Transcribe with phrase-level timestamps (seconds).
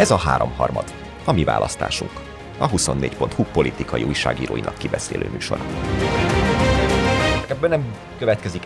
[0.00, 0.84] Ez a háromharmad,
[1.24, 2.10] a mi választásunk,
[2.58, 5.62] a 24.hu politikai újságíróinak kibeszélő műsora.
[7.48, 8.62] Ebből nem következik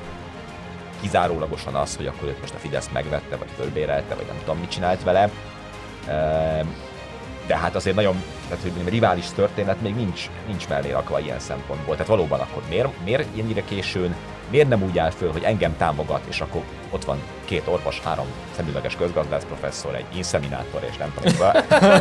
[1.00, 4.70] kizárólagosan az, hogy akkor őt most a Fidesz megvette, vagy fölbérelte, vagy nem tudom, mit
[4.70, 5.30] csinált vele.
[6.06, 6.66] Ehm,
[7.46, 11.40] de hát azért nagyon, tehát hogy mondjam, rivális történet még nincs, nincs mellé rakva ilyen
[11.40, 11.92] szempontból.
[11.92, 14.14] Tehát valóban akkor miért, miért ennyire későn,
[14.54, 18.26] miért nem úgy áll föl, hogy engem támogat, és akkor ott van két orvos, három
[18.56, 21.52] szemüveges közgazdász professzor, egy inszeminátor, és nem tudom,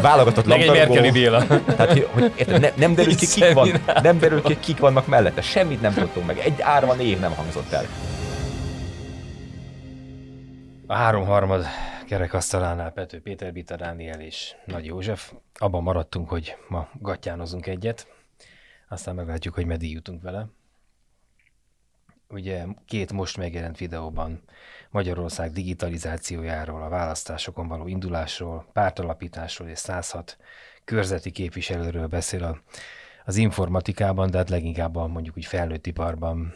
[0.02, 1.48] válogatott Meg egy Merkeli Béla.
[1.48, 3.70] Tehát, hogy, hogy érted, ne, nem derül ki, kik van,
[4.02, 7.72] nem derül ki, kik vannak mellette, semmit nem tudtunk meg, egy árva név nem hangzott
[7.72, 7.86] el.
[10.88, 11.66] A háromharmad
[12.08, 15.32] kerekasztalánál Pető Péter, Bita Dániel és Nagy József.
[15.60, 18.08] Abban maradtunk, hogy ma gatyánozunk egyet,
[18.90, 20.48] aztán meglátjuk, hogy meddig jutunk vele.
[22.34, 24.42] Ugye két most megjelent videóban
[24.90, 30.38] Magyarország digitalizációjáról, a választásokon való indulásról, pártalapításról és 106
[30.84, 32.58] körzeti képviselőről beszél a,
[33.26, 36.54] az informatikában, de hát leginkább a mondjuk úgy felnőtt iparban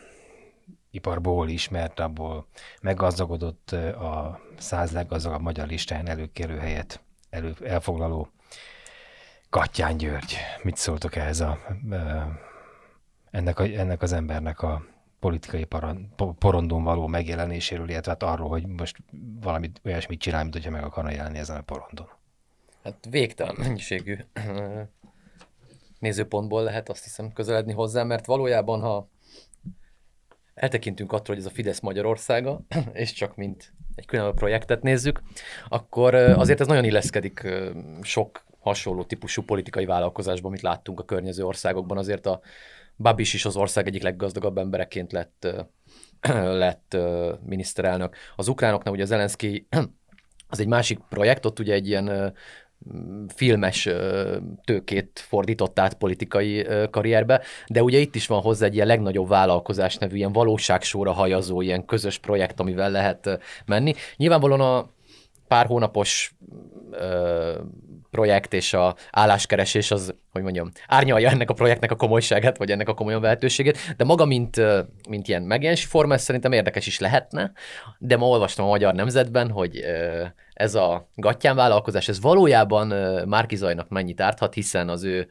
[0.91, 2.47] iparból is, mert abból
[2.81, 8.29] meggazdagodott a száz leggazdagabb magyar listán előkerül helyet elő, elfoglaló
[9.49, 10.37] Kattyán György.
[10.63, 11.59] Mit szóltok ehhez a,
[13.31, 14.85] ennek, a, ennek az embernek a
[15.19, 15.67] politikai
[16.39, 18.97] porondon való megjelenéséről, illetve hát arról, hogy most
[19.41, 22.07] valamit olyasmit csinál, mint hogyha meg akarna jelenni ezen a porondon.
[22.83, 24.17] Hát végtelen mennyiségű
[25.99, 29.09] nézőpontból lehet azt hiszem közeledni hozzá, mert valójában, ha
[30.53, 32.61] eltekintünk attól, hogy ez a Fidesz Magyarországa,
[32.93, 35.21] és csak mint egy különböző projektet nézzük,
[35.69, 37.47] akkor azért ez nagyon illeszkedik
[38.01, 41.97] sok hasonló típusú politikai vállalkozásban, amit láttunk a környező országokban.
[41.97, 42.41] Azért a
[42.97, 45.47] Babis is az ország egyik leggazdagabb embereként lett,
[46.63, 46.97] lett
[47.45, 48.15] miniszterelnök.
[48.35, 49.67] Az ukránoknál ugye Zelenszky
[50.49, 52.33] az egy másik projekt, ott ugye egy ilyen
[53.27, 53.89] filmes
[54.63, 59.95] tőkét fordított át politikai karrierbe, de ugye itt is van hozzá egy ilyen legnagyobb vállalkozás
[59.95, 63.93] nevű, ilyen valóságsóra hajazó, ilyen közös projekt, amivel lehet menni.
[64.15, 64.89] Nyilvánvalóan a
[65.47, 66.35] pár hónapos
[68.11, 72.89] projekt és a álláskeresés az, hogy mondjam, árnyalja ennek a projektnek a komolyságát, vagy ennek
[72.89, 74.61] a komolyan vehetőségét, de maga, mint,
[75.09, 77.51] mint ilyen megjelenési forma, ez szerintem érdekes is lehetne,
[77.97, 79.83] de ma olvastam a Magyar Nemzetben, hogy
[80.53, 82.87] ez a gatyán vállalkozás, ez valójában
[83.27, 85.27] Márki Zajnak mennyit árthat, hiszen az ő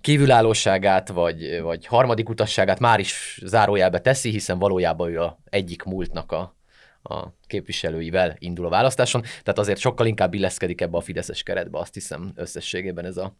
[0.00, 6.32] kívülállóságát, vagy, vagy harmadik utasságát már is zárójelbe teszi, hiszen valójában ő a egyik múltnak
[6.32, 6.54] a,
[7.08, 11.94] a képviselőivel indul a választáson, tehát azért sokkal inkább illeszkedik ebbe a fideszes keretbe, azt
[11.94, 13.36] hiszem összességében ez a,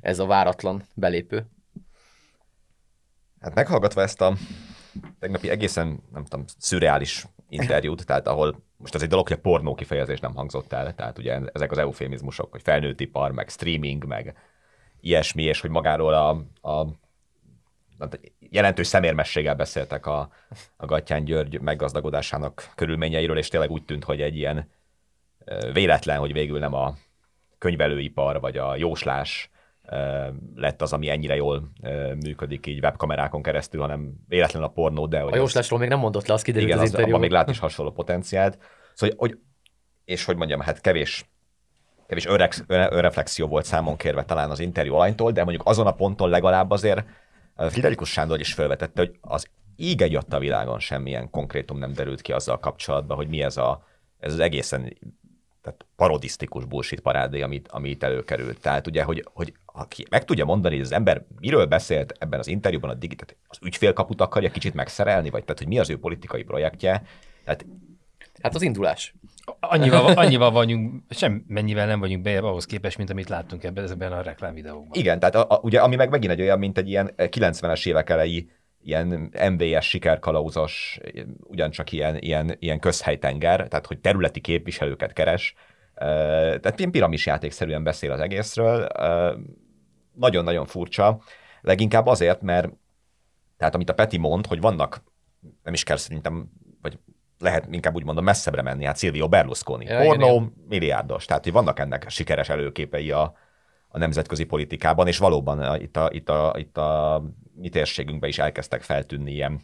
[0.00, 1.46] ez a váratlan belépő.
[3.40, 4.36] Hát meghallgatva ezt a
[5.18, 9.74] tegnapi egészen, nem tudom, szürreális interjút, tehát ahol most az egy dolog, hogy a pornó
[9.74, 14.36] kifejezés nem hangzott el, tehát ugye ezek az eufémizmusok, hogy felnőtt ipar, meg streaming, meg
[15.00, 16.28] ilyesmi, és hogy magáról a,
[16.70, 16.86] a
[18.38, 20.30] jelentős szemérmességgel beszéltek a,
[20.76, 24.70] a Gattyán György meggazdagodásának körülményeiről, és tényleg úgy tűnt, hogy egy ilyen
[25.72, 26.94] véletlen, hogy végül nem a
[27.58, 29.50] könyvelőipar vagy a jóslás
[30.54, 31.72] lett az, ami ennyire jól
[32.22, 35.20] működik így webkamerákon keresztül, hanem véletlen a pornó, de...
[35.20, 37.50] Hogy a jóslásról még nem mondott le, az kiderült igen, az, az abban még lát
[37.50, 38.58] is hasonló potenciált.
[38.94, 39.38] Szóval, hogy,
[40.04, 41.30] és hogy mondjam, hát kevés
[42.06, 42.26] kevés
[42.66, 47.04] önreflexió volt számon kérve talán az interjú alanytól, de mondjuk azon a ponton legalább azért
[47.56, 49.46] Friderikus Sándor is felvetette, hogy az
[49.76, 53.84] íg a világon semmilyen konkrétum nem derült ki azzal kapcsolatban, hogy mi ez, a,
[54.18, 54.96] ez az egészen
[55.62, 58.60] tehát parodisztikus bullshit parádé, amit, ami itt előkerült.
[58.60, 62.46] Tehát ugye, hogy, hogy aki meg tudja mondani, hogy az ember miről beszélt ebben az
[62.46, 66.42] interjúban, a digit, az ügyfélkaput akarja kicsit megszerelni, vagy tehát, hogy mi az ő politikai
[66.42, 67.02] projektje.
[67.44, 67.66] Tehát
[68.42, 69.14] Hát az indulás.
[69.60, 74.12] Annyival, annyival vagyunk, sem mennyivel nem vagyunk be ahhoz képest, mint amit láttunk ebben, ebben
[74.12, 74.90] a reklámvideóban.
[74.92, 78.10] Igen, tehát a, a, ugye, ami meg megint egy olyan, mint egy ilyen 90-es évek
[78.10, 78.46] elejé
[78.84, 80.98] ilyen MVS sikerkalauzos,
[81.38, 85.54] ugyancsak ilyen, ilyen, ilyen közhelytenger, tehát hogy területi képviselőket keres,
[85.94, 88.86] tehát ilyen piramis játékszerűen beszél az egészről.
[90.12, 91.22] Nagyon-nagyon furcsa,
[91.60, 92.72] leginkább azért, mert
[93.56, 95.02] tehát amit a Peti mond, hogy vannak,
[95.62, 96.50] nem is kell szerintem,
[96.80, 96.98] vagy
[97.42, 101.78] lehet inkább úgy mondom messzebbre menni, hát Silvio Berlusconi, ja, pornó, milliárdos, tehát hogy vannak
[101.78, 103.36] ennek sikeres előképei a,
[103.88, 107.22] a nemzetközi politikában, és valóban a, itt, a, itt, a, itt a
[107.54, 109.60] mi térségünkben is elkezdtek feltűnni ilyen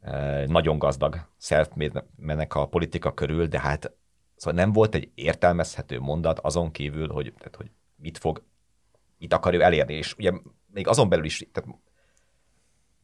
[0.00, 1.28] e, nagyon gazdag
[2.16, 3.92] mennek a politika körül, de hát
[4.36, 8.42] szóval nem volt egy értelmezhető mondat azon kívül, hogy, tehát, hogy mit fog,
[9.18, 10.32] mit akar ő elérni, és ugye
[10.66, 11.70] még azon belül is, tehát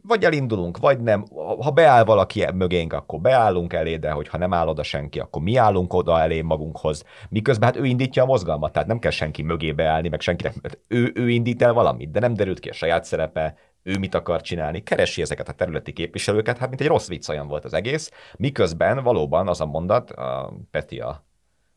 [0.02, 1.24] vagy elindulunk, vagy nem.
[1.60, 5.56] Ha beáll valaki mögénk, akkor beállunk elé, de hogyha nem áll oda senki, akkor mi
[5.56, 7.04] állunk oda elé magunkhoz.
[7.28, 10.54] Miközben hát ő indítja a mozgalmat, tehát nem kell senki mögé beállni, meg senkinek.
[10.88, 14.40] Ő, ő indít el valamit, de nem derült ki a saját szerepe, ő mit akar
[14.40, 18.10] csinálni, keresi ezeket a területi képviselőket, hát mint egy rossz vicc olyan volt az egész,
[18.38, 21.24] miközben valóban az a mondat, a Peti a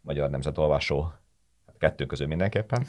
[0.02, 1.14] Magyar Nemzetolvasó
[1.84, 2.86] kettő közül mindenképpen.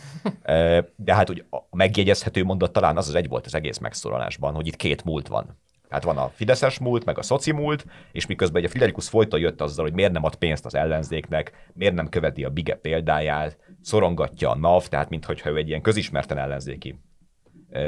[0.96, 4.66] De hát úgy a megjegyezhető mondat talán az az egy volt az egész megszólalásban, hogy
[4.66, 5.58] itt két múlt van.
[5.88, 9.60] Tehát van a Fideszes múlt, meg a szoci múlt, és miközben a Fidelikus folyton jött
[9.60, 14.50] azzal, hogy miért nem ad pénzt az ellenzéknek, miért nem követi a Bige példáját, szorongatja
[14.50, 17.00] a NAV, tehát mintha ő egy ilyen közismerten ellenzéki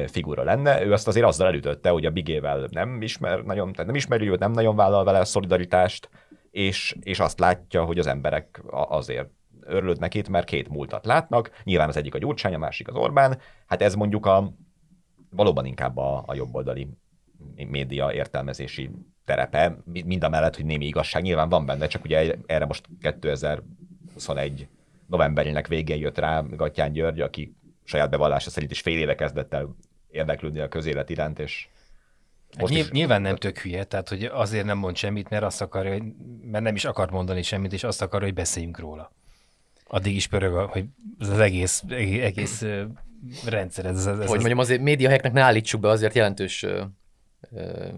[0.06, 0.84] figura lenne.
[0.84, 4.38] Ő azt azért azzal elütötte, hogy a Bigével nem ismer, nagyon, tehát nem ismeri őt,
[4.38, 6.08] nem nagyon vállal vele a szolidaritást,
[6.50, 9.28] és, és azt látja, hogy az emberek azért
[9.66, 11.50] örülődnek itt, mert két múltat látnak.
[11.64, 13.38] Nyilván az egyik a Gyurcsány, a másik az Orbán.
[13.66, 14.52] Hát ez mondjuk a
[15.30, 16.88] valóban inkább a, a jobboldali
[17.54, 18.90] média értelmezési
[19.24, 24.68] terepe, mind a mellett, hogy némi igazság nyilván van benne, csak ugye erre most 2021
[25.06, 29.76] novemberének végén jött rá Gattyán György, aki saját bevallása szerint is fél éve kezdett el
[30.10, 31.68] érdeklődni a közélet iránt, és
[32.58, 32.92] most Nyilv, is...
[32.92, 36.02] Nyilván nem tök hülye, tehát hogy azért nem mond semmit, mert azt akarja, hogy,
[36.42, 39.12] mert nem is akar mondani semmit, és azt akarja, hogy beszéljünk róla.
[39.88, 40.84] Addig is pörög, hogy
[41.18, 42.64] ez az egész, egész
[43.44, 43.86] rendszer.
[43.86, 46.84] Ez, ez, ez hogy mondjam, azért médiahelyeknek ne állítsuk be azért jelentős ö,
[47.50, 47.88] ö,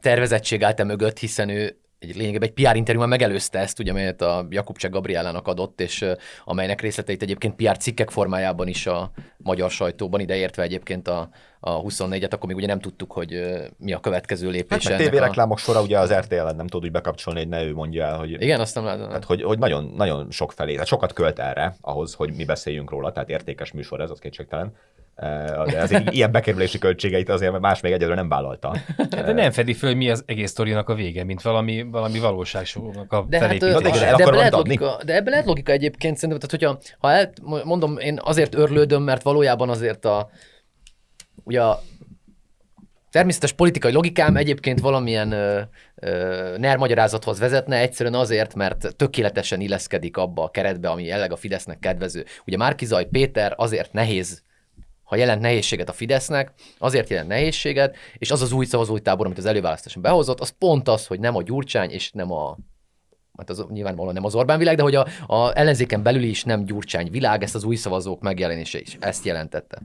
[0.00, 4.22] tervezettség állt e mögött, hiszen ő egy lényegében egy PR interjúban megelőzte ezt, ugye, amelyet
[4.22, 6.04] a Jakubcsek Gabrielának adott, és
[6.44, 11.28] amelynek részleteit egyébként PR cikkek formájában is a magyar sajtóban, ideértve egyébként a,
[11.60, 13.42] a 24-et, akkor még ugye nem tudtuk, hogy
[13.78, 14.86] mi a következő lépés.
[14.88, 15.60] Hát, tévéreklámok a...
[15.60, 18.30] sora ugye az RTL-en nem tud úgy bekapcsolni, hogy ne ő mondja el, hogy...
[18.30, 19.06] Igen, azt nem látom.
[19.06, 22.90] Tehát, hogy, hogy nagyon, nagyon sok felé, tehát sokat költ erre, ahhoz, hogy mi beszéljünk
[22.90, 24.72] róla, tehát értékes műsor ez, az kétségtelen
[25.16, 28.76] de az ilyen bekerülési költségeit azért más még egyedül nem vállalta.
[29.08, 33.26] De nem fedi föl, mi az egész sztorinak a vége, mint valami, valami valóságsónak a
[33.28, 36.78] de hát, de, de, de, ebben lehet logika, de ebben lehet logika egyébként szerintem, tehát
[36.78, 37.32] hogyha, ha el,
[37.64, 40.30] mondom, én azért örlődöm, mert valójában azért a,
[41.44, 41.80] ugye a
[43.10, 45.60] természetes politikai logikám egyébként valamilyen ö,
[45.94, 51.36] ö, NER magyarázathoz vezetne, egyszerűen azért, mert tökéletesen illeszkedik abba a keretbe, ami jelleg a
[51.36, 52.24] Fidesznek kedvező.
[52.46, 54.42] Ugye Márkizaj Péter azért nehéz
[55.14, 59.38] ha jelent nehézséget a Fidesznek, azért jelent nehézséget, és az az új szavazói tábor, amit
[59.38, 62.56] az előválasztáson behozott, az pont az, hogy nem a Gyurcsány, és nem a
[63.38, 66.64] hát az nyilvánvalóan nem az Orbán világ, de hogy a, a ellenzéken belül is nem
[66.64, 69.78] Gyurcsány világ, ezt az új szavazók megjelenése is ezt jelentette.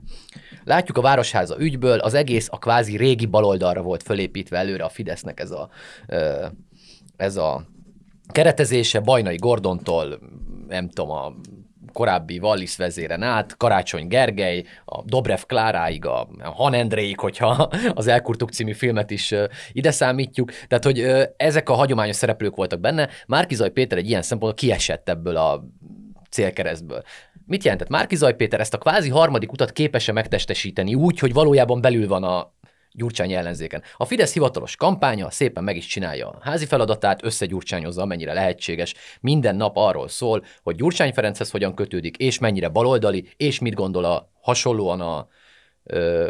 [0.64, 5.40] Látjuk a Városháza ügyből, az egész a kvázi régi baloldalra volt fölépítve előre a Fidesznek
[5.40, 5.70] ez a,
[7.16, 7.66] ez a
[8.32, 10.18] keretezése, Bajnai Gordontól,
[10.68, 11.34] nem tudom, a
[11.92, 17.48] korábbi Wallis vezéren át, Karácsony Gergely, a Dobrev Kláráig, a Han Endréig, hogyha
[17.94, 19.34] az Elkurtuk című filmet is
[19.72, 20.52] ide számítjuk.
[20.68, 20.98] Tehát, hogy
[21.36, 23.08] ezek a hagyományos szereplők voltak benne.
[23.26, 25.64] Márkizaj Péter egy ilyen szempontból kiesett ebből a
[26.30, 27.02] célkeresztből.
[27.46, 27.88] Mit jelentett?
[27.88, 32.52] Márkizaj Péter ezt a kvázi harmadik utat képes-e megtestesíteni úgy, hogy valójában belül van a
[32.92, 33.82] Gyurcsány ellenzéken.
[33.96, 38.94] A Fidesz hivatalos kampánya szépen meg is csinálja a házi feladatát, összegyurcsányozza, amennyire lehetséges.
[39.20, 44.04] Minden nap arról szól, hogy Gyurcsány Ferenchez hogyan kötődik, és mennyire baloldali, és mit gondol
[44.04, 45.28] a hasonlóan a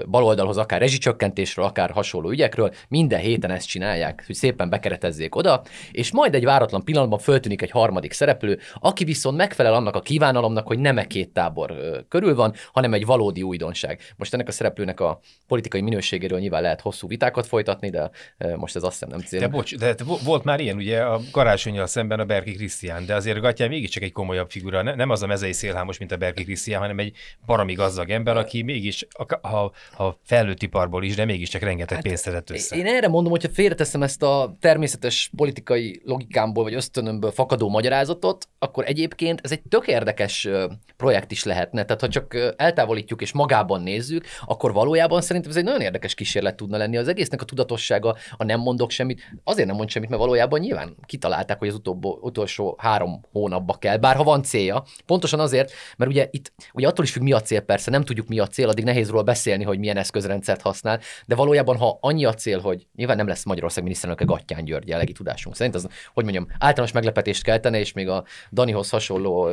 [0.06, 6.12] baloldalhoz, akár rezsicsökkentésről, akár hasonló ügyekről, minden héten ezt csinálják, hogy szépen bekeretezzék oda, és
[6.12, 10.78] majd egy váratlan pillanatban föltűnik egy harmadik szereplő, aki viszont megfelel annak a kívánalomnak, hogy
[10.78, 11.74] nem e két tábor
[12.08, 14.00] körül van, hanem egy valódi újdonság.
[14.16, 18.10] Most ennek a szereplőnek a politikai minőségéről nyilván lehet hosszú vitákat folytatni, de
[18.56, 19.40] most ez azt hiszem nem cél.
[19.40, 19.94] De bocs, de
[20.24, 24.12] volt már ilyen ugye a karácsonyjal szemben a Berki Krisztián, de azért Gatyán mégiscsak egy
[24.12, 28.10] komolyabb figura, nem az a mezei szélhámos, mint a Berki Krisztián, hanem egy baromi gazdag
[28.10, 29.06] ember, aki mégis
[29.42, 32.76] ha, ha felnőtt iparból is, de mégiscsak rengeteg hát, pénzt szedett össze.
[32.76, 38.84] Én erre mondom, hogyha félreteszem ezt a természetes politikai logikámból vagy ösztönömből fakadó magyarázatot, akkor
[38.86, 40.48] egyébként ez egy tök érdekes
[40.96, 41.84] projekt is lehetne.
[41.84, 46.56] Tehát ha csak eltávolítjuk és magában nézzük, akkor valójában szerintem ez egy nagyon érdekes kísérlet
[46.56, 46.96] tudna lenni.
[46.96, 50.96] Az egésznek a tudatossága, a nem mondok semmit, azért nem mond semmit, mert valójában nyilván
[51.06, 54.84] kitalálták, hogy az utóbb, utolsó három hónapba kell, bár ha van célja.
[55.06, 58.28] Pontosan azért, mert ugye itt ugye attól is függ, mi a cél, persze nem tudjuk,
[58.28, 62.24] mi a cél, addig nehéz róla beszélni, hogy milyen eszközrendszert használ, de valójában, ha annyi
[62.24, 66.24] a cél, hogy nyilván nem lesz Magyarország miniszterelnöke Gattyán György jellegi tudásunk szerint, az, hogy
[66.24, 69.48] mondjam, általános meglepetést keltene, és még a Danihoz hasonló,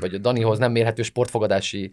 [0.00, 1.92] vagy a Danihoz nem mérhető sportfogadási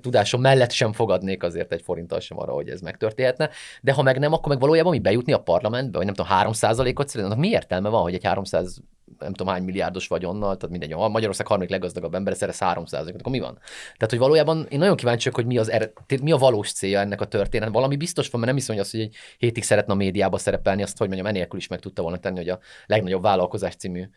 [0.00, 3.50] tudásom mellett sem fogadnék azért egy forinttal sem arra, hogy ez megtörténhetne.
[3.80, 6.52] De ha meg nem, akkor meg valójában mi bejutni a parlamentbe, vagy nem tudom, 3
[6.94, 8.80] ot szerintem, mi értelme van, hogy egy 300
[9.18, 13.32] nem tudom hány milliárdos vagyonnal, tehát mindegy, a Magyarország harmadik leggazdagabb ember, szerez 300 akkor
[13.32, 13.54] mi van?
[13.96, 17.00] Tehát, hogy valójában én nagyon kíváncsi vagyok, hogy mi, az er, mi a valós célja
[17.00, 17.68] ennek a történet.
[17.68, 20.82] Valami biztos van, mert nem hiszem, hogy az, hogy egy hétig szeretne a médiába szerepelni,
[20.82, 24.08] azt, hogy mondjam, enélkül is meg tudta volna tenni, hogy a legnagyobb vállalkozás című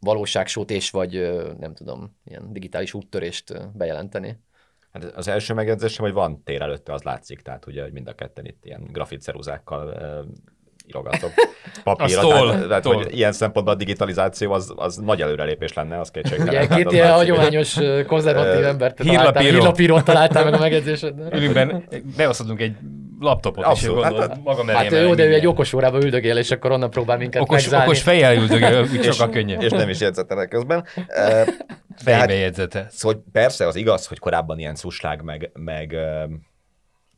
[0.00, 1.12] valóságsót és vagy
[1.58, 4.38] nem tudom, ilyen digitális úttörést bejelenteni.
[4.92, 8.14] Hát az első megjegyzésem, hogy van tér előtte, az látszik, tehát ugye hogy mind a
[8.14, 10.26] ketten itt ilyen grafitceruzákkal
[10.88, 11.30] írogatok
[11.84, 12.28] papírra.
[12.28, 16.48] tehát, tehát hogy ilyen szempontból a digitalizáció az, az nagy előrelépés lenne, az kétségtelen.
[16.48, 17.76] Ugye Hát két ilyen hagyományos
[18.06, 21.34] konzervatív embert találtál, hírlapírót találtál meg a megjegyzésedben.
[21.34, 21.84] Ülünkben
[22.16, 22.72] beosztottunk egy
[23.20, 26.36] laptopot, Abszolút, és hát- gondolod, magam elé Hát jó, de ő egy okos órában üldögél,
[26.36, 27.86] és akkor onnan próbál minket okos, megzárni.
[27.86, 29.62] okos fejjel üldögél, úgy sokkal könnyebb.
[29.62, 30.84] És nem is jegyzetelek közben.
[31.06, 31.46] E,
[31.96, 32.86] Fejbe jegyzete.
[32.90, 36.24] Szóval persze az igaz, hogy korábban ilyen szuslág, meg, meg ö,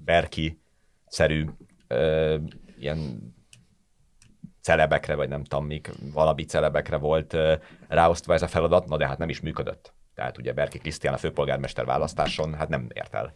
[0.05, 1.45] Berki-szerű
[1.89, 2.35] ö,
[2.79, 2.99] ilyen
[4.61, 7.37] celebekre, vagy nem tudom mik, valami celebekre volt
[7.88, 9.93] ráosztva ez a feladat, na de hát nem is működött.
[10.14, 13.35] Tehát ugye Berki Krisztián a főpolgármester választáson hát nem ért el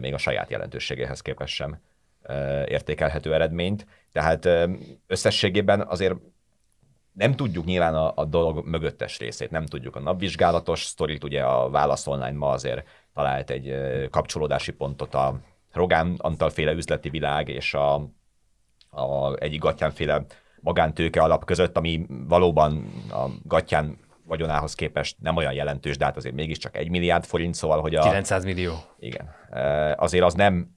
[0.00, 1.80] még a saját jelentőségéhez képest sem
[2.66, 3.86] értékelhető eredményt.
[4.12, 4.48] Tehát
[5.06, 6.14] összességében azért
[7.12, 11.70] nem tudjuk nyilván a, a dolog mögöttes részét, nem tudjuk a napvizsgálatos sztorit, ugye a
[11.70, 13.74] Válasz Online ma azért talált egy
[14.10, 15.40] kapcsolódási pontot a
[15.72, 18.08] Rogán Antal féle üzleti világ és a,
[18.96, 20.24] a egyik Gattyán féle
[20.60, 26.34] magántőke alap között, ami valóban a Gattyán vagyonához képest nem olyan jelentős, de hát azért
[26.34, 28.02] mégiscsak egy milliárd forint, szóval, hogy a...
[28.02, 28.74] 900 millió.
[28.98, 29.34] Igen.
[29.96, 30.76] Azért az nem,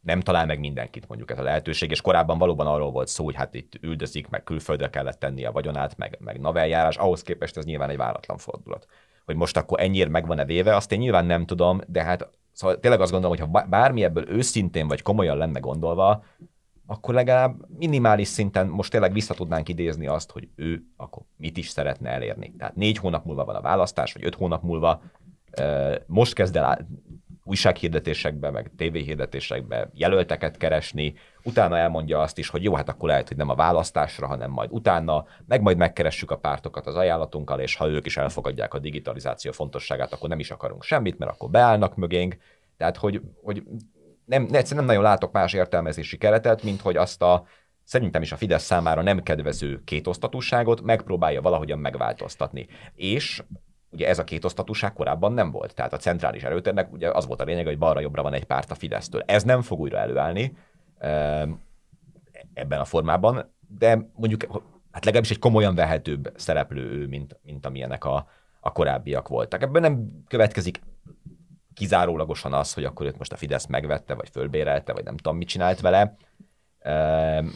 [0.00, 3.34] nem talál meg mindenkit mondjuk ez a lehetőség, és korábban valóban arról volt szó, hogy
[3.34, 7.64] hát itt üldözik, meg külföldre kellett tenni a vagyonát, meg, meg naveljárás, ahhoz képest ez
[7.64, 8.86] nyilván egy váratlan fordulat.
[9.24, 12.78] Hogy most akkor ennyire meg van-e véve, azt én nyilván nem tudom, de hát szóval
[12.78, 16.24] tényleg azt gondolom, hogy ha bá- bármi ebből őszintén vagy komolyan lenne gondolva,
[16.86, 21.68] akkor legalább minimális szinten most tényleg vissza tudnánk idézni azt, hogy ő akkor mit is
[21.68, 22.54] szeretne elérni.
[22.58, 25.02] Tehát négy hónap múlva van a választás, vagy öt hónap múlva,
[26.06, 26.86] most kezd el
[27.44, 33.36] újsághirdetésekbe, meg tévéhirdetésekbe jelölteket keresni, utána elmondja azt is, hogy jó, hát akkor lehet, hogy
[33.36, 37.88] nem a választásra, hanem majd utána, meg majd megkeressük a pártokat az ajánlatunkkal, és ha
[37.88, 42.36] ők is elfogadják a digitalizáció fontosságát, akkor nem is akarunk semmit, mert akkor beállnak mögénk.
[42.76, 43.62] Tehát, hogy, hogy
[44.24, 47.44] nem, egyszerűen nem nagyon látok más értelmezési keretet, mint hogy azt a
[47.84, 52.66] szerintem is a Fidesz számára nem kedvező kétosztatúságot megpróbálja valahogyan megváltoztatni.
[52.94, 53.42] És
[53.90, 55.74] ugye ez a kétosztatúság korábban nem volt.
[55.74, 58.74] Tehát a centrális erőtérnek ugye az volt a lényeg, hogy balra-jobbra van egy párt a
[58.74, 59.22] Fidesztől.
[59.26, 60.56] Ez nem fog újra előállni
[60.98, 61.50] ehm,
[62.54, 64.42] ebben a formában, de mondjuk
[64.90, 68.26] hát legalábbis egy komolyan vehetőbb szereplő ő, mint, mint amilyenek a,
[68.60, 69.62] a korábbiak voltak.
[69.62, 70.80] Ebből nem következik
[71.74, 75.48] kizárólagosan az, hogy akkor őt most a Fidesz megvette, vagy fölbérelte, vagy nem tudom, mit
[75.48, 76.16] csinált vele.
[76.78, 77.46] Ehm,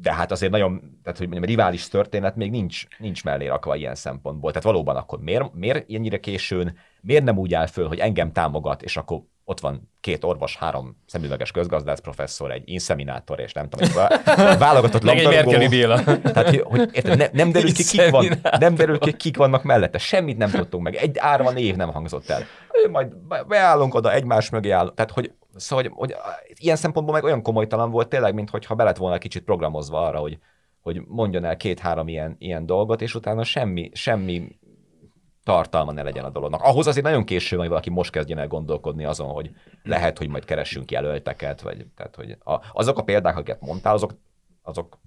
[0.00, 3.94] De hát azért nagyon, tehát hogy mondjam, rivális történet még nincs, nincs mellé rakva ilyen
[3.94, 4.50] szempontból.
[4.50, 8.82] Tehát valóban akkor miért, miért ennyire későn, miért nem úgy áll föl, hogy engem támogat,
[8.82, 13.88] és akkor ott van két orvos, három szemüveges közgazdász professzor, egy inszeminátor, és nem tudom,
[13.88, 15.50] egy vá- válogatott Meg egy labdarúgó.
[15.50, 16.02] Merkeli Béla.
[16.32, 18.26] Tehát, hogy, érted, ne, nem derül ki, kik, van,
[18.58, 19.98] nem derül ki, kik vannak mellette.
[19.98, 20.94] Semmit nem tudtunk meg.
[20.94, 22.42] Egy árva név nem hangzott el.
[22.90, 24.94] Majd be- beállunk oda, egymás mögé állunk.
[24.94, 26.16] Tehát, hogy, szóval, hogy, hogy
[26.58, 30.38] ilyen szempontból meg olyan komolytalan volt tényleg, mintha be lett volna kicsit programozva arra, hogy,
[30.80, 34.58] hogy mondjon el két-három ilyen, ilyen dolgot, és utána semmi, semmi
[35.42, 36.62] tartalma ne legyen a dolognak.
[36.62, 39.50] Ahhoz azért nagyon késő van, hogy valaki most kezdjen el gondolkodni azon, hogy
[39.82, 44.14] lehet, hogy majd keressünk jelölteket, vagy tehát, hogy a, azok a példák, akiket mondtál, azok,
[44.62, 44.98] azok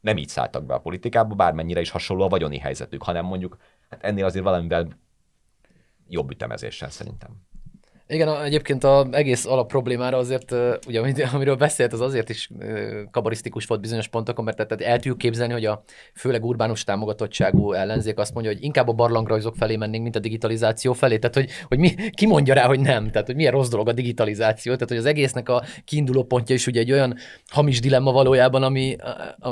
[0.00, 3.56] nem így szálltak be a politikába, bármennyire is hasonló a vagyoni helyzetük, hanem mondjuk
[3.90, 4.88] hát ennél azért valamivel
[6.08, 7.30] jobb ütemezéssel szerintem.
[8.12, 10.54] Igen, egyébként az egész alap problémára azért,
[10.86, 11.00] ugye,
[11.32, 12.50] amiről beszélt, az azért is
[13.10, 15.82] kabarisztikus volt bizonyos pontokon, mert tehát el tudjuk képzelni, hogy a
[16.14, 20.92] főleg urbánus támogatottságú ellenzék azt mondja, hogy inkább a barlangrajzok felé mennénk, mint a digitalizáció
[20.92, 21.18] felé.
[21.18, 23.10] Tehát, hogy, hogy mi, ki mondja rá, hogy nem.
[23.10, 24.72] Tehát, hogy milyen rossz dolog a digitalizáció.
[24.72, 27.16] Tehát, hogy az egésznek a kiinduló pontja is ugye egy olyan
[27.50, 28.96] hamis dilemma valójában, ami,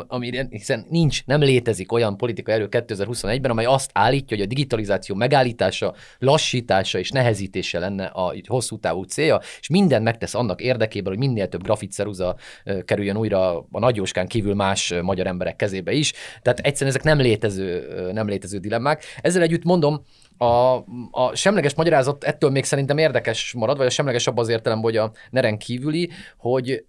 [0.07, 5.15] ami hiszen nincs, nem létezik olyan politikai erő 2021-ben, amely azt állítja, hogy a digitalizáció
[5.15, 11.27] megállítása, lassítása és nehezítése lenne a hosszú távú célja, és minden megtesz annak érdekében, hogy
[11.27, 12.37] minél több grafitceruza
[12.85, 16.13] kerüljön újra a nagyjóskán kívül más magyar emberek kezébe is.
[16.43, 19.05] Tehát egyszerűen ezek nem létező, nem létező dilemmák.
[19.21, 20.03] Ezzel együtt mondom,
[20.39, 24.91] a, a semleges magyarázat ettől még szerintem érdekes marad, vagy a semleges abban az értelemben,
[24.91, 26.85] hogy a neren kívüli, hogy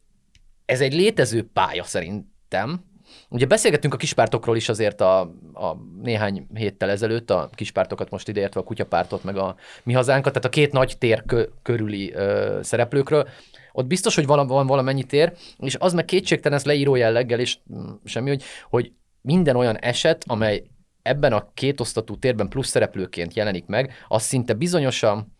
[0.65, 2.90] ez egy létező pálya szerintem.
[3.33, 5.19] Ugye beszélgettünk a kispártokról is azért a,
[5.53, 10.47] a néhány héttel ezelőtt, a kispártokat most ideértve a kutyapártot, meg a mi hazánkat, tehát
[10.47, 13.27] a két nagy tér kö, körüli ö, szereplőkről.
[13.71, 17.57] Ott biztos, hogy van, van valamennyi tér, és az meg kétségtelen, ez leíró jelleggel, és
[17.73, 20.63] mm, semmi, hogy, hogy minden olyan eset, amely
[21.01, 25.35] ebben a kétosztatú térben plusz szereplőként jelenik meg, az szinte bizonyosan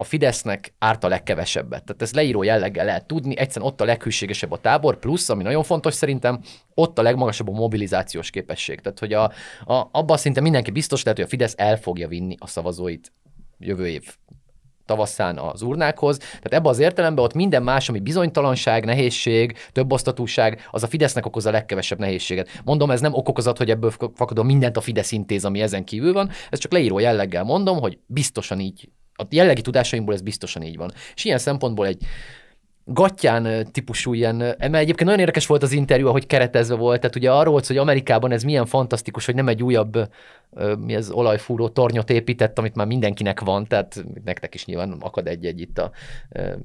[0.00, 1.84] a Fidesznek árt a legkevesebbet.
[1.84, 5.62] Tehát ez leíró jelleggel lehet tudni, egyszerűen ott a leghűségesebb a tábor, plusz, ami nagyon
[5.62, 6.40] fontos szerintem,
[6.74, 8.80] ott a legmagasabb a mobilizációs képesség.
[8.80, 9.24] Tehát, hogy a,
[9.64, 13.12] a, abban szinte mindenki biztos lehet, hogy a Fidesz el fogja vinni a szavazóit
[13.58, 14.16] jövő év
[14.84, 16.18] tavaszán az urnákhoz.
[16.18, 21.46] Tehát ebbe az értelemben ott minden más, ami bizonytalanság, nehézség, többosztatúság, az a Fidesznek okoz
[21.46, 22.60] a legkevesebb nehézséget.
[22.64, 26.30] Mondom, ez nem okokozat, hogy ebből fakadom mindent a Fidesz intéz, ami ezen kívül van,
[26.50, 28.88] ez csak leíró jelleggel mondom, hogy biztosan így
[29.20, 30.92] a jellegi tudásaimból ez biztosan így van.
[31.14, 32.02] És ilyen szempontból egy
[32.90, 37.30] gatyán típusú ilyen, mert egyébként nagyon érdekes volt az interjú, ahogy keretezve volt, tehát ugye
[37.30, 40.08] arról volt, hogy Amerikában ez milyen fantasztikus, hogy nem egy újabb
[40.78, 45.60] mi az olajfúró tornyot épített, amit már mindenkinek van, tehát nektek is nyilván akad egy-egy
[45.60, 45.90] itt a...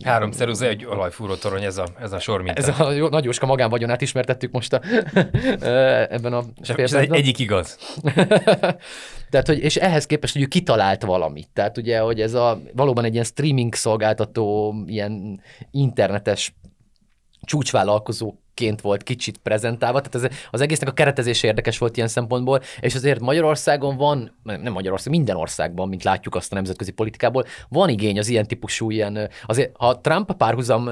[0.03, 2.57] Háromszerűz egy olajfúró torony, ez a, ez a sor mint.
[2.57, 4.81] Ez a Nagy Jóska magánvagyonát ismertettük most a,
[6.15, 7.77] ebben a és egy, egyik igaz.
[9.31, 11.47] tehát, hogy, és ehhez képest, hogy ő kitalált valamit.
[11.53, 15.41] Tehát ugye, hogy ez a valóban egy ilyen streaming szolgáltató, ilyen
[16.13, 16.53] internetes
[17.45, 22.61] csúcsvállalkozó ként volt kicsit prezentálva, tehát ez, az egésznek a keretezése érdekes volt ilyen szempontból,
[22.79, 27.89] és azért Magyarországon van, nem Magyarország, minden országban, mint látjuk azt a nemzetközi politikából, van
[27.89, 30.83] igény az ilyen típusú ilyen, azért ha Trump párhuzam,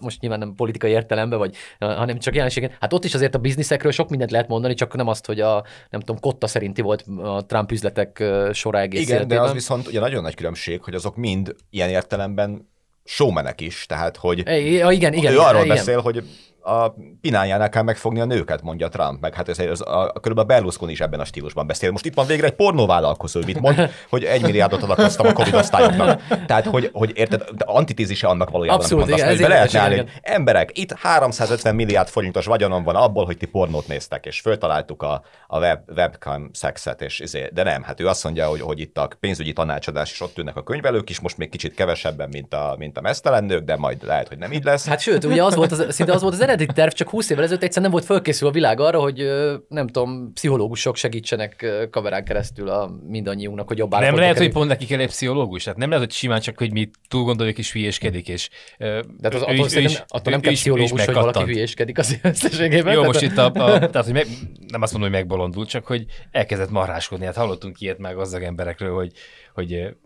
[0.00, 3.92] most nyilván nem politikai értelemben, vagy, hanem csak jelenségen, hát ott is azért a bizniszekről
[3.92, 7.46] sok mindent lehet mondani, csak nem azt, hogy a, nem tudom, Kotta szerinti volt a
[7.46, 9.42] Trump üzletek sora egész Igen, életében.
[9.42, 12.70] de az viszont ugye nagyon nagy különbség, hogy azok mind ilyen értelemben
[13.04, 15.76] showmenek is, tehát hogy é, igen, igen, ő igen, arról igen.
[15.76, 16.24] beszél, hogy
[16.62, 20.50] a pinájánál kell megfogni a nőket, mondja Trump, meg hát ez, ez a, a, körülbelül
[20.50, 21.90] Berlusconi is ebben a stílusban beszél.
[21.90, 26.22] Most itt van végre egy pornóvállalkozó, mit mond, hogy egy milliárdot adakoztam a Covid osztályoknak.
[26.46, 30.04] Tehát, hogy, hogy érted, de antitézise annak valójában, Abszolút, mondasz, igen, hogy be lehetne állni,
[30.22, 35.22] emberek, itt 350 milliárd forintos vagyonom van abból, hogy ti pornót néztek, és föltaláltuk a,
[35.46, 38.98] a web, webcam szexet, és izé, de nem, hát ő azt mondja, hogy, hogy itt
[38.98, 42.74] a pénzügyi tanácsadás is ott ülnek a könyvelők is, most még kicsit kevesebben, mint a,
[42.78, 44.86] mint a mesztelen nők, de majd lehet, hogy nem így lesz.
[44.86, 47.44] Hát sőt, ugye az volt az, szinte az volt az eredeti terv, csak 20 évvel
[47.44, 49.30] ezelőtt egyszerűen nem volt fölkészül a világ arra, hogy
[49.68, 54.86] nem tudom, pszichológusok segítsenek kamerán keresztül a mindannyiunknak, hogy jobb Nem lehet, hogy pont neki
[54.86, 55.62] kell egy pszichológus.
[55.62, 58.28] Tehát nem lehet, hogy simán csak, hogy mi túl gondoljuk és hülyéskedik.
[58.28, 62.94] És, de hát az, attól, is, attól nem kell pszichológus, hogy valaki hülyéskedik az összességében.
[62.94, 64.26] Jó, most itt a, a tehát, hogy meg,
[64.68, 67.24] nem azt mondom, hogy megbolondult, csak hogy elkezdett marráskodni.
[67.24, 69.12] Hát hallottunk ilyet már gazdag emberekről, hogy,
[69.54, 69.96] hogy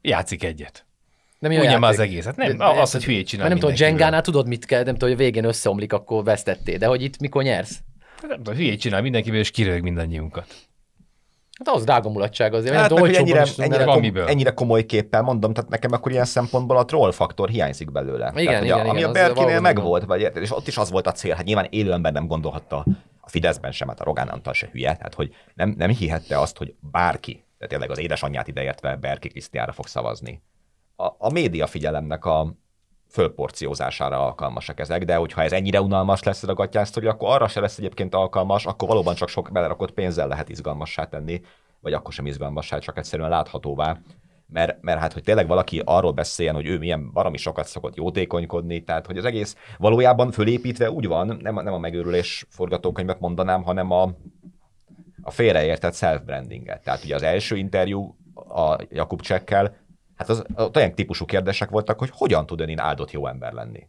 [0.00, 0.86] játszik egyet.
[1.48, 2.24] Nem Ugye már az egész.
[2.24, 5.08] Hát nem, de, az, hogy hülyét csinál Nem tudom, Jengánál tudod, mit kell, nem tudom,
[5.08, 6.78] hogy a végén összeomlik, akkor vesztettél.
[6.78, 7.80] De hogy itt mikor nyersz?
[8.20, 10.46] Hát nem tudom, hülyét csinál mindenkivel, és kirög mindannyiunkat.
[11.58, 12.74] Hát az drága mulatság azért.
[12.74, 16.84] Hát, hogy ennyire, ennyire, kom, ennyire komoly képpel mondom, tehát nekem akkor ilyen szempontból a
[16.84, 18.32] troll faktor hiányzik belőle.
[18.34, 21.06] Igen, tehát, igen, a, ami igen, a Berkinél megvolt, vagy, és ott is az volt
[21.06, 22.84] a cél, hát nyilván élő ember nem gondolhatta
[23.20, 26.56] a Fideszben sem, hát a Rogán Antal se hülye, tehát hogy nem, nem hihette azt,
[26.56, 30.42] hogy bárki, tehát tényleg az édesanyját ideértve Berki Krisztiára fog szavazni
[30.96, 32.54] a, a média figyelemnek a
[33.14, 37.60] fölporciózására alkalmasak ezek, de hogyha ez ennyire unalmas lesz ez a gatyásztori, akkor arra se
[37.60, 41.40] lesz egyébként alkalmas, akkor valóban csak sok belerakott pénzzel lehet izgalmassá tenni,
[41.80, 43.98] vagy akkor sem izgalmassá, csak egyszerűen láthatóvá.
[44.46, 48.84] Mert, mert hát, hogy tényleg valaki arról beszéljen, hogy ő milyen baromi sokat szokott jótékonykodni,
[48.84, 53.90] tehát hogy az egész valójában fölépítve úgy van, nem, nem a megőrülés forgatókönyvet mondanám, hanem
[53.90, 54.02] a,
[55.22, 56.82] a félreértett self-brandinget.
[56.82, 59.76] Tehát ugye az első interjú a Jakub Csekkel
[60.26, 63.88] Hát az, az olyan típusú kérdések voltak, hogy hogyan tud ön áldott jó ember lenni.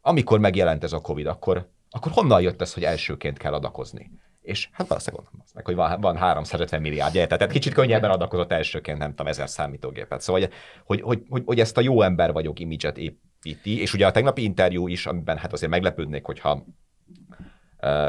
[0.00, 4.10] Amikor megjelent ez a Covid, akkor, akkor honnan jött ez, hogy elsőként kell adakozni?
[4.42, 8.52] És hát valószínűleg gondolom meg, hogy van, van 350 milliárd gyertek, tehát kicsit könnyebben adakozott
[8.52, 10.20] elsőként, nem tudom, ezer számítógépet.
[10.20, 10.50] Szóval, hogy,
[10.84, 14.42] hogy, hogy, hogy, hogy ezt a jó ember vagyok imidzset építi, és ugye a tegnapi
[14.42, 16.64] interjú is, amiben hát azért meglepődnék, hogyha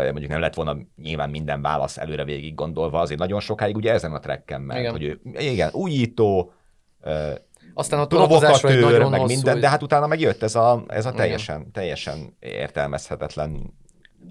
[0.04, 4.14] mondjuk nem lett volna nyilván minden válasz előre végig gondolva, azért nagyon sokáig ugye ezen
[4.14, 4.92] a trekken ment, igen.
[4.92, 6.54] hogy ő, igen, újító,
[7.74, 11.12] aztán a provokatőr, nagyon meg hosszú, minden, de hát utána megjött ez a, ez a
[11.12, 13.74] teljesen, teljesen értelmezhetetlen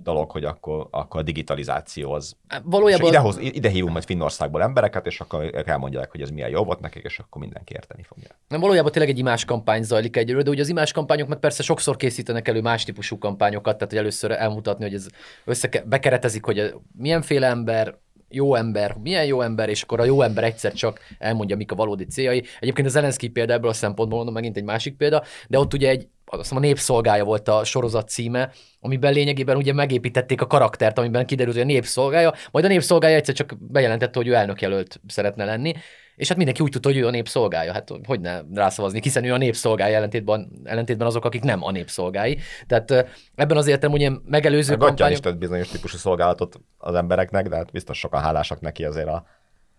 [0.03, 2.37] dolog, hogy akkor, akkor a digitalizáció az.
[2.63, 3.09] Valójában...
[3.09, 6.81] ide, hoz, ide hívunk majd Finnországból embereket, és akkor elmondják, hogy ez milyen jó volt
[6.81, 8.29] nekik, és akkor mindenki érteni fogja.
[8.49, 11.63] Nem, valójában tényleg egy imás kampány zajlik egyről, de ugye az imás kampányok meg persze
[11.63, 15.07] sokszor készítenek elő más típusú kampányokat, tehát hogy először elmutatni, hogy ez
[15.45, 17.95] össze, bekeretezik, hogy milyenféle ember,
[18.33, 21.75] jó ember, milyen jó ember, és akkor a jó ember egyszer csak elmondja, mik a
[21.75, 22.45] valódi céljai.
[22.61, 25.89] Egyébként az Zelenszky példa ebből a szempontból mondom megint egy másik példa, de ott ugye
[25.89, 30.99] egy azt hiszem a népszolgája volt a sorozat címe, amiben lényegében ugye megépítették a karaktert,
[30.99, 35.45] amiben kiderült, hogy a népszolgája, majd a népszolgája egyszer csak bejelentette, hogy ő elnökjelölt szeretne
[35.45, 35.75] lenni,
[36.17, 37.73] és hát mindenki úgy tudta, hogy ő a népszolgája.
[37.73, 42.39] Hát hogy ne rászavazni, hiszen ő a népszolgája ellentétben, ellentétben azok, akik nem a népszolgái.
[42.67, 42.91] Tehát
[43.35, 44.89] ebben az értelemben ugye megelőző kampány...
[44.89, 45.13] kampányok...
[45.13, 49.25] is tett bizonyos típusú szolgálatot az embereknek, de hát biztos sokan hálásak neki azért a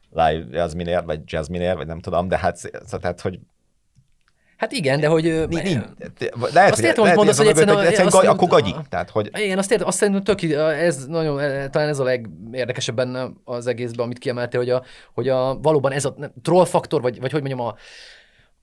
[0.09, 3.39] live jazzminért, vagy jazzminért, vagy nem tudom, de hát tehát, hogy
[4.57, 5.23] Hát igen, de hogy...
[5.49, 5.79] Ni, ni,
[6.53, 7.75] lehet, azt értem, hogy mondasz, hogy egyszerűen...
[7.75, 8.75] Hogy egyszerűen gaj, akkor gagyi.
[8.89, 9.29] Tehát, hogy...
[9.33, 13.67] Igen, azt értem, azt szerintem tök, ez nagyon, e, talán ez a legérdekesebb benne az
[13.67, 17.41] egészben, amit kiemelte, hogy, a, hogy a, valóban ez a troll faktor, vagy, vagy hogy
[17.41, 17.75] mondjam, a,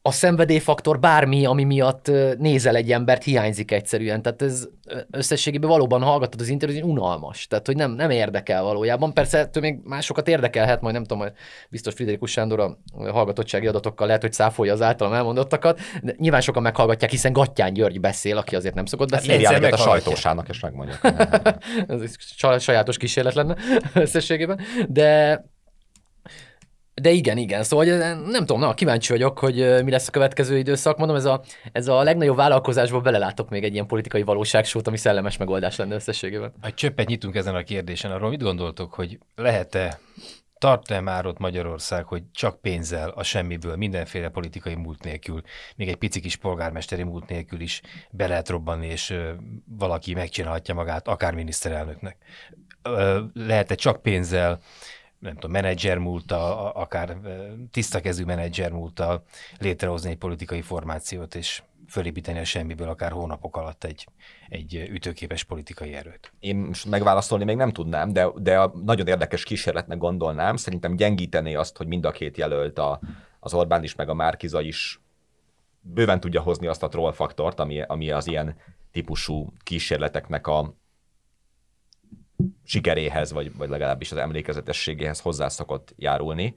[0.03, 4.23] a szenvedélyfaktor bármi, ami miatt nézel egy embert, hiányzik egyszerűen.
[4.23, 4.69] Tehát ez
[5.11, 7.47] összességében valóban hallgatod az interjút, unalmas.
[7.47, 9.15] Tehát, hogy nem, nem érdekel valójában.
[9.15, 11.33] Persze ettől még másokat érdekelhet, majd nem tudom, hogy
[11.69, 12.79] biztos Friderikus Sándor a
[13.11, 15.81] hallgatottsági adatokkal lehet, hogy száfolja az általam elmondottakat.
[16.03, 19.45] De nyilván sokan meghallgatják, hiszen Gattyán György beszél, aki azért nem szokott beszélni.
[19.45, 20.99] Hát, a sajtósának, és megmondja.
[21.89, 23.57] Ez sajátos kísérlet lenne
[23.95, 24.61] összességében.
[24.89, 25.45] De
[27.01, 27.63] de igen, igen.
[27.63, 27.85] Szóval
[28.15, 30.99] nem tudom, na, kíváncsi vagyok, hogy mi lesz a következő időszak.
[30.99, 35.37] Mondom, ez a, ez a legnagyobb vállalkozásban belelátok még egy ilyen politikai valóságsót, ami szellemes
[35.37, 36.53] megoldás lenne összességében.
[36.63, 38.11] Egy csöppet nyitunk ezen a kérdésen.
[38.11, 40.01] Arról mit gondoltok, hogy lehet-e
[40.59, 45.43] tart-e már ott Magyarország, hogy csak pénzzel, a semmiből, mindenféle politikai múlt nélkül,
[45.77, 49.15] még egy pici kis polgármesteri múlt nélkül is be lehet robbanni, és
[49.65, 52.17] valaki megcsinálhatja magát, akár miniszterelnöknek.
[53.35, 54.61] Lehet-e csak pénzzel,
[55.21, 57.17] nem tudom, menedzser múlta, akár
[57.71, 59.23] tiszta kezű menedzser múlta
[59.59, 64.07] létrehozni egy politikai formációt, és fölépíteni a semmiből akár hónapok alatt egy,
[64.49, 66.33] egy ütőképes politikai erőt.
[66.41, 70.57] Én most megválaszolni még nem tudnám, de, de a nagyon érdekes kísérletnek gondolnám.
[70.57, 73.01] Szerintem gyengítené azt, hogy mind a két jelölt, a,
[73.41, 75.01] az Orbán is, meg a Márkiza is
[75.81, 78.57] bőven tudja hozni azt a troll faktort, ami, ami az ilyen
[78.93, 80.75] típusú kísérleteknek a,
[82.71, 86.55] sikeréhez, vagy, vagy legalábbis az emlékezetességéhez hozzá szokott járulni,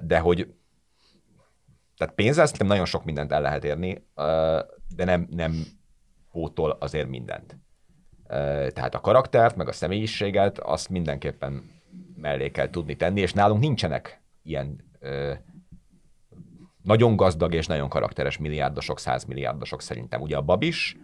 [0.00, 0.54] de hogy
[1.96, 4.06] tehát pénzzel szerintem nagyon sok mindent el lehet érni,
[4.88, 5.64] de nem, nem
[6.30, 7.56] pótol azért mindent.
[8.72, 11.70] Tehát a karaktert, meg a személyiséget, azt mindenképpen
[12.16, 14.84] mellé kell tudni tenni, és nálunk nincsenek ilyen
[16.82, 20.20] nagyon gazdag és nagyon karakteres milliárdosok, százmilliárdosok szerintem.
[20.20, 20.96] Ugye a Babis,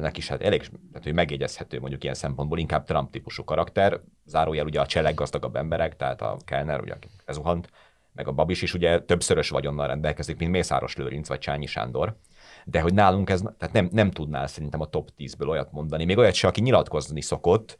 [0.00, 4.64] neki is hát elég, tehát hogy megjegyezhető mondjuk ilyen szempontból, inkább Trump típusú karakter, zárójel
[4.64, 7.70] ugye a cseleg gazdagabb emberek, tehát a Kellner, ugye ez uhant,
[8.12, 12.16] meg a Babis is ugye többszörös vagyonnal rendelkezik, mint Mészáros Lőrinc vagy Csányi Sándor,
[12.64, 16.18] de hogy nálunk ez, tehát nem, nem tudnál szerintem a top 10-ből olyat mondani, még
[16.18, 17.78] olyat se, aki nyilatkozni szokott,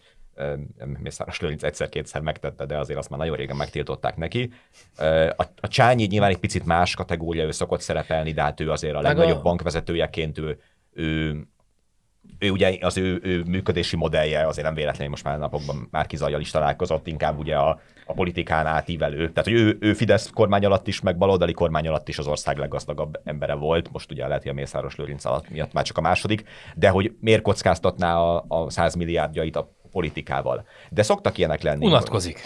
[0.98, 4.52] Mészáros Lőrinc egyszer-kétszer megtette, de azért azt már nagyon régen megtiltották neki.
[5.36, 8.94] A, a Csányi nyilván egy picit más kategória, ő szokott szerepelni, de hát ő azért
[8.94, 9.42] a legnagyobb a...
[9.42, 10.60] bankvezetőjeként ő,
[11.00, 11.46] ő,
[12.38, 16.40] ő ugye az ő, ő működési modellje azért nem véletlenül most már napokban már kizajjal
[16.40, 19.16] is találkozott, inkább ugye a, a politikán átívelő.
[19.16, 22.58] Tehát, hogy ő, ő Fidesz kormány alatt is, meg baloldali kormány alatt is az ország
[22.58, 26.00] leggazdagabb embere volt, most ugye lehet, hogy a Mészáros Lőrinc alatt miatt már csak a
[26.00, 30.66] második, de hogy miért kockáztatná a, a 100 milliárdjait a politikával.
[30.90, 31.86] De szoktak ilyenek lenni.
[31.86, 32.40] Unatkozik.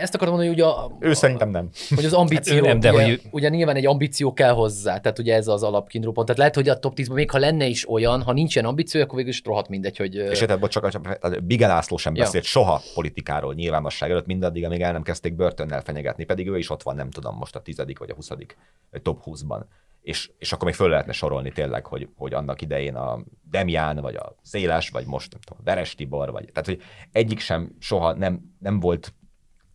[0.00, 1.68] Ezt akarom mondani, hogy a, ő szerintem nem.
[1.94, 3.20] Hogy az ambíció, hát nem, de ugye, hogy...
[3.30, 6.26] ugye nyilván egy ambíció kell hozzá, tehát ugye ez az alapkiinduló pont.
[6.26, 9.16] Tehát lehet, hogy a top 10-ben még ha lenne is olyan, ha nincsen ambíció, akkor
[9.16, 10.14] végül is rohadt mindegy, hogy...
[10.14, 12.22] És tehát, bocs, csak, csak Bigel László sem ja.
[12.22, 16.70] beszélt soha politikáról nyilvánosság előtt, mindaddig, amíg el nem kezdték börtönnel fenyegetni, pedig ő is
[16.70, 18.56] ott van, nem tudom, most a tizedik vagy a huszadik
[19.02, 19.60] top 20-ban.
[20.06, 24.14] És, és akkor még föl lehetne sorolni tényleg, hogy, hogy annak idején a Demján, vagy
[24.14, 28.54] a Széles, vagy most nem tudom, Veres Tibor, vagy, tehát hogy egyik sem soha nem,
[28.58, 29.14] nem volt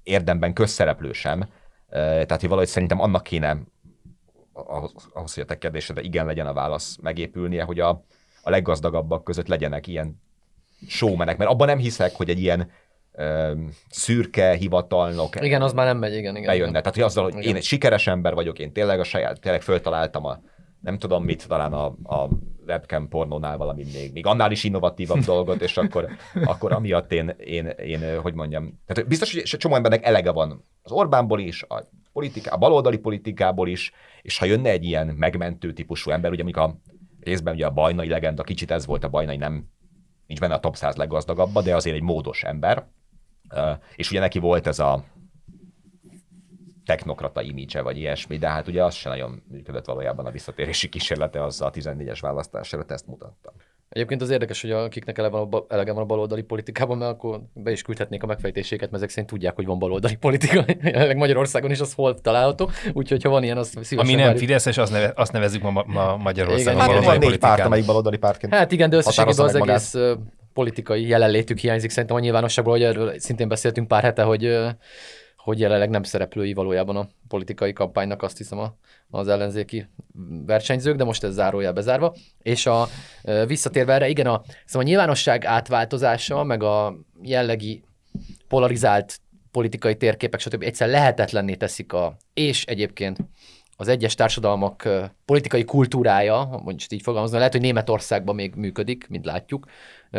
[0.03, 1.47] érdemben közszereplő sem,
[1.89, 3.57] tehát hogy valahogy szerintem annak kéne
[5.13, 7.89] ahhoz, hogy a te kérdésedre igen legyen a válasz megépülnie, hogy a,
[8.41, 10.21] a leggazdagabbak között legyenek ilyen
[10.87, 12.71] showmenek, mert abban nem hiszek, hogy egy ilyen
[13.11, 13.53] ö,
[13.89, 16.45] szürke hivatalnok igen, az már nem megy, igen, igen.
[16.45, 16.69] bejönne.
[16.69, 16.81] Igen.
[16.81, 17.49] Tehát, hogy azzal, hogy igen.
[17.49, 20.41] én egy sikeres ember vagyok, én tényleg a saját, tényleg föltaláltam a
[20.81, 22.29] nem tudom mit, talán a, a
[22.67, 26.07] webcam pornónál valami még, még annál is innovatívabb dolgot, és akkor,
[26.43, 30.91] akkor amiatt én, én, én, hogy mondjam, tehát biztos, hogy csomó embernek elege van az
[30.91, 33.91] Orbánból is, a, politika, a baloldali politikából is,
[34.21, 36.75] és ha jönne egy ilyen megmentő típusú ember, ugye a
[37.19, 39.67] részben ugye a bajnai legenda, kicsit ez volt a bajnai, nem
[40.27, 42.87] nincs benne a top 100 leggazdagabb, de azért egy módos ember,
[43.95, 45.03] és ugye neki volt ez a
[46.85, 51.43] technokrata image vagy ilyesmi, de hát ugye az se nagyon működött valójában a visszatérési kísérlete,
[51.43, 53.53] az a 14-es választás előtt ezt mutatta.
[53.89, 57.41] Egyébként az érdekes, hogy akiknek elege van, a, elege van a baloldali politikában, mert akkor
[57.53, 60.65] be is küldhetnék a megfejtéséket, mert ezek szerint tudják, hogy van baloldali politika.
[60.83, 64.39] Jelenleg Magyarországon is az hol található, úgyhogy ha van ilyen, azt szívesen Ami nem várjuk.
[64.39, 66.73] Fideszes, azt, neve, azt nevezzük ma, ma Magyarországon.
[66.73, 67.03] Igen, Hát igen.
[67.03, 68.53] van baloldali négy párt, amelyik baloldali pártként.
[68.53, 69.95] Hát igen, de összességében az meg egész
[70.53, 74.57] politikai jelenlétük hiányzik szerintem a nyilvánosságból, hogy erről szintén beszéltünk pár hete, hogy,
[75.43, 78.75] hogy jelenleg nem szereplői valójában a politikai kampánynak, azt hiszem a,
[79.09, 79.87] az ellenzéki
[80.45, 82.15] versenyzők, de most ez zárójel bezárva.
[82.41, 82.87] És a,
[83.47, 87.83] visszatérve erre, igen, a, szóval a nyilvánosság átváltozása, meg a jellegi
[88.47, 89.19] polarizált
[89.51, 90.63] politikai térképek, stb.
[90.63, 93.17] egyszer lehetetlenné teszik a, és egyébként
[93.75, 94.89] az egyes társadalmak
[95.25, 99.67] politikai kultúrája, mondjuk így fogalmazom, lehet, hogy Németországban még működik, mint látjuk,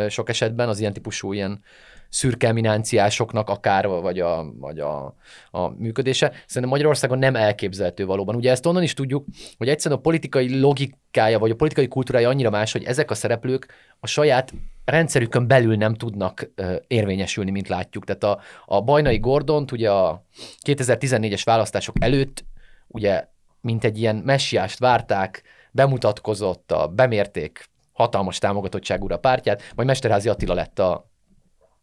[0.09, 1.63] sok esetben az ilyen típusú ilyen
[2.13, 5.15] szürke eminánciásoknak akár, vagy, a, vagy a,
[5.51, 6.31] a működése.
[6.45, 8.35] Szerintem Magyarországon nem elképzelhető valóban.
[8.35, 9.25] Ugye ezt onnan is tudjuk,
[9.57, 13.67] hogy egyszerűen a politikai logikája, vagy a politikai kultúrája annyira más, hogy ezek a szereplők
[13.99, 14.53] a saját
[14.85, 16.51] rendszerükön belül nem tudnak
[16.87, 18.05] érvényesülni, mint látjuk.
[18.05, 20.25] Tehát a, a Bajnai Gordont ugye a
[20.65, 22.45] 2014-es választások előtt
[22.87, 23.27] ugye
[23.61, 30.79] mint egy ilyen messiást várták, bemutatkozott, a, bemérték hatalmas támogatottságúra pártját, majd Mesterházi Attila lett
[30.79, 31.11] a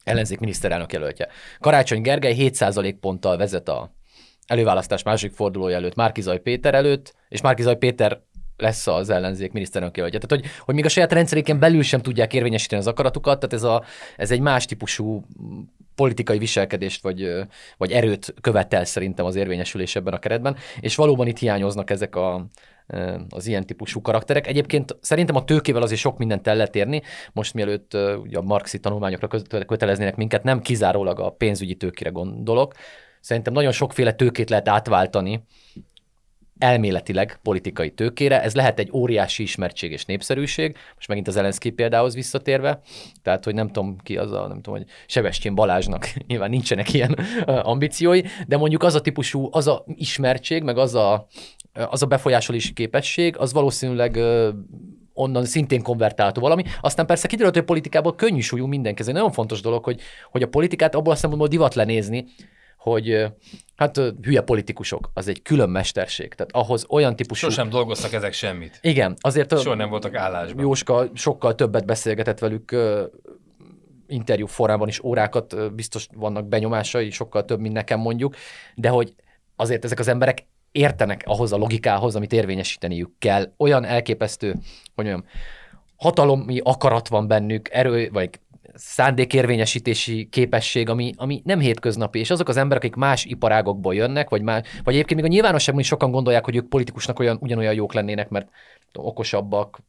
[0.04, 1.28] ellenzék miniszterelnök jelöltje.
[1.60, 3.90] Karácsony Gergely 7% ponttal vezet a
[4.46, 8.20] előválasztás második fordulója előtt Márkizaj Péter előtt, és Márkizaj Péter
[8.56, 10.20] lesz az ellenzék miniszterelnök jelöltje.
[10.20, 13.62] Tehát, hogy, hogy még a saját rendszeréken belül sem tudják érvényesíteni az akaratukat, tehát ez,
[13.62, 13.84] a,
[14.16, 15.24] ez egy más típusú
[16.00, 17.32] politikai viselkedést vagy,
[17.76, 22.46] vagy erőt követel szerintem az érvényesülés ebben a keretben, és valóban itt hiányoznak ezek a,
[23.28, 24.46] az ilyen típusú karakterek.
[24.46, 27.02] Egyébként szerintem a tőkével azért sok mindent el lehet érni.
[27.32, 32.74] Most mielőtt ugye a marxi tanulmányokra köt- köteleznének minket, nem kizárólag a pénzügyi tőkére gondolok.
[33.20, 35.44] Szerintem nagyon sokféle tőkét lehet átváltani
[36.60, 38.42] elméletileg politikai tőkére.
[38.42, 42.80] Ez lehet egy óriási ismertség és népszerűség, most megint az Zelenszky példához visszatérve,
[43.22, 47.18] tehát hogy nem tudom ki az a, nem tudom, hogy Sebestyén Balázsnak nyilván nincsenek ilyen
[47.44, 51.26] ambíciói, de mondjuk az a típusú, az a ismertség, meg az a,
[51.72, 54.18] az a befolyásolási képesség, az valószínűleg
[55.12, 56.62] onnan szintén konvertálható valami.
[56.80, 59.00] Aztán persze kiderült, hogy politikából könnyű súlyú mindenki.
[59.00, 62.26] Ez egy nagyon fontos dolog, hogy, hogy a politikát abból a szempontból divat lenézni,
[62.80, 63.26] hogy
[63.76, 66.34] hát hülye politikusok, az egy külön mesterség.
[66.34, 67.46] Tehát ahhoz olyan típusú...
[67.46, 68.78] Sosem dolgoztak ezek semmit.
[68.82, 70.62] Igen, azért Soha nem voltak állásban.
[70.62, 72.76] Jóska sokkal többet beszélgetett velük
[74.06, 78.34] interjú formában is órákat, biztos vannak benyomásai, sokkal több, mint nekem mondjuk,
[78.74, 79.14] de hogy
[79.56, 83.52] azért ezek az emberek értenek ahhoz a logikához, amit érvényesíteniük kell.
[83.56, 84.54] Olyan elképesztő,
[84.94, 85.24] hogy olyan
[85.96, 88.30] hatalomi akarat van bennük, erő, vagy
[88.74, 94.42] szándékérvényesítési képesség, ami, ami nem hétköznapi, és azok az emberek, akik más iparágokból jönnek, vagy,
[94.42, 97.92] más, vagy egyébként még a nyilvánosságban is sokan gondolják, hogy ők politikusnak olyan, ugyanolyan jók
[97.92, 98.48] lennének, mert
[98.92, 99.80] tudom, okosabbak,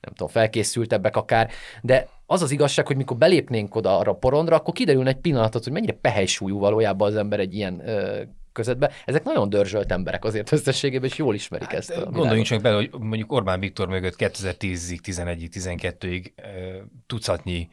[0.00, 1.50] nem tudom, felkészültebbek akár,
[1.82, 5.64] de az az igazság, hogy mikor belépnénk oda arra a porondra, akkor kiderülne egy pillanatot,
[5.64, 8.22] hogy mennyire pehely-súlyú valójában az ember egy ilyen ö,
[8.56, 8.90] közvetbe.
[9.04, 11.90] Ezek nagyon dörzsölt emberek azért összességében, és jól ismerik ezt.
[11.90, 11.94] A.
[11.94, 17.68] Hát, Gondoljunk csak bele, hogy mondjuk Orbán Viktor mögött 2010-ig, 11-ig, 12-ig ö, tucatnyi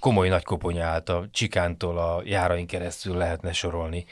[0.00, 4.04] komoly nagy koponya állt a Csikántól a járain keresztül lehetne sorolni.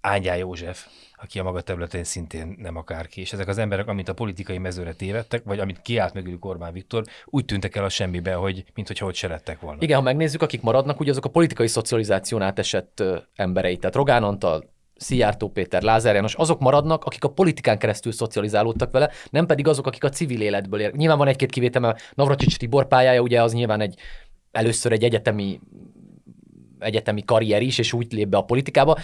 [0.00, 3.20] Ángyá József, aki a maga területén szintén nem akárki.
[3.20, 7.04] És ezek az emberek, amint a politikai mezőre tévedtek, vagy amit kiállt mögülük Orbán Viktor,
[7.24, 9.82] úgy tűntek el a semmibe, hogy mintha ott se lettek volna.
[9.82, 13.02] Igen, ha megnézzük, akik maradnak, ugye azok a politikai szocializáción átesett
[13.34, 13.76] emberei.
[13.76, 14.64] Tehát Rogán Antal,
[14.98, 19.86] Szijjártó Péter, Lázár János, azok maradnak, akik a politikán keresztül szocializálódtak vele, nem pedig azok,
[19.86, 20.92] akik a civil életből ér.
[20.92, 23.98] Nyilván van egy-két kivétel, mert Navracsics Tibor pályája ugye az nyilván egy
[24.50, 25.60] először egy egyetemi
[26.78, 28.98] egyetemi karrier is, és úgy lép be a politikába.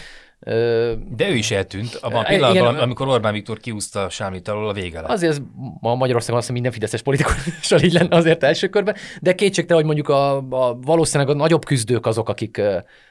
[0.45, 2.83] De ő is eltűnt abban a pillanatban, igen.
[2.83, 5.11] amikor Orbán Viktor kiúzta sámlit alól a vége lett.
[5.11, 5.43] Azért
[5.81, 9.95] ma Magyarországon azt hiszem minden fideszes politikussal így lenne azért első körben, de kétségtelen, hogy
[9.95, 12.61] mondjuk a, a, valószínűleg a nagyobb küzdők azok, akik,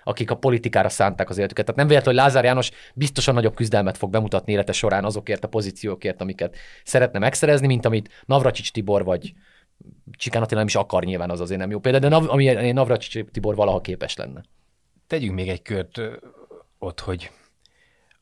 [0.04, 1.65] akik a politikára szánták az életüket.
[1.65, 5.48] Tehát nem véletlen, hogy Lázár János biztosan nagyobb küzdelmet fog bemutatni élete során azokért a
[5.48, 9.34] pozíciókért, amiket szeretne megszerezni, mint amit Navracsics Tibor vagy
[10.12, 13.26] Csikán Attila nem is akar nyilván, az azért nem jó példa, de Nav, ami Navracsics
[13.32, 14.43] Tibor valaha képes lenne.
[15.08, 16.02] Tegyünk még egy kört
[16.84, 17.32] ott, hogy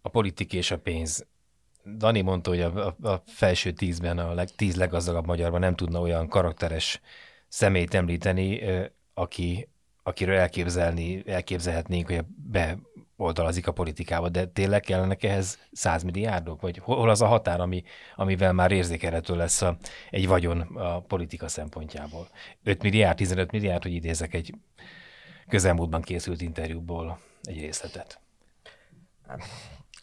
[0.01, 1.25] a politik és a pénz.
[1.97, 5.99] Dani mondta, hogy a, a, a felső tízben, a leg, tíz leggazdagabb magyarban nem tudna
[5.99, 7.01] olyan karakteres
[7.47, 8.61] személyt említeni,
[9.13, 9.69] aki,
[10.03, 12.23] akiről elképzelni, elképzelhetnénk, hogy
[13.15, 16.61] beoldalazik a politikába, de tényleg kellenek ehhez 100 milliárdok?
[16.61, 17.83] Vagy hol az a határ, ami,
[18.15, 19.77] amivel már érzékelhető lesz a,
[20.09, 22.27] egy vagyon a politika szempontjából?
[22.63, 24.53] 5 milliárd, 15 milliárd, hogy idézek egy
[25.47, 28.19] közelmúltban készült interjúból egy részletet.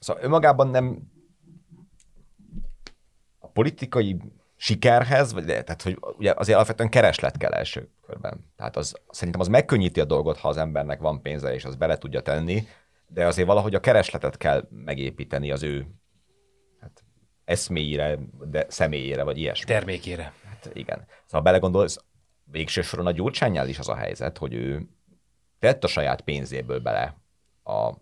[0.01, 0.99] Szóval önmagában nem
[3.38, 4.17] a politikai
[4.57, 8.53] sikerhez, vagy tehát, hogy ugye azért alapvetően kereslet kell első körben.
[8.57, 11.99] Tehát az, szerintem az megkönnyíti a dolgot, ha az embernek van pénze, és az bele
[11.99, 12.67] tudja tenni,
[13.07, 15.87] de azért valahogy a keresletet kell megépíteni az ő
[16.81, 17.05] hát,
[17.45, 19.64] eszméjére, de személyére, vagy ilyesmi.
[19.64, 20.33] Termékére.
[20.45, 21.07] Hát igen.
[21.25, 22.05] Szóval belegondolsz,
[22.45, 24.88] végső soron a Gyurcsányjal is az a helyzet, hogy ő
[25.59, 27.17] tett a saját pénzéből bele
[27.64, 27.93] a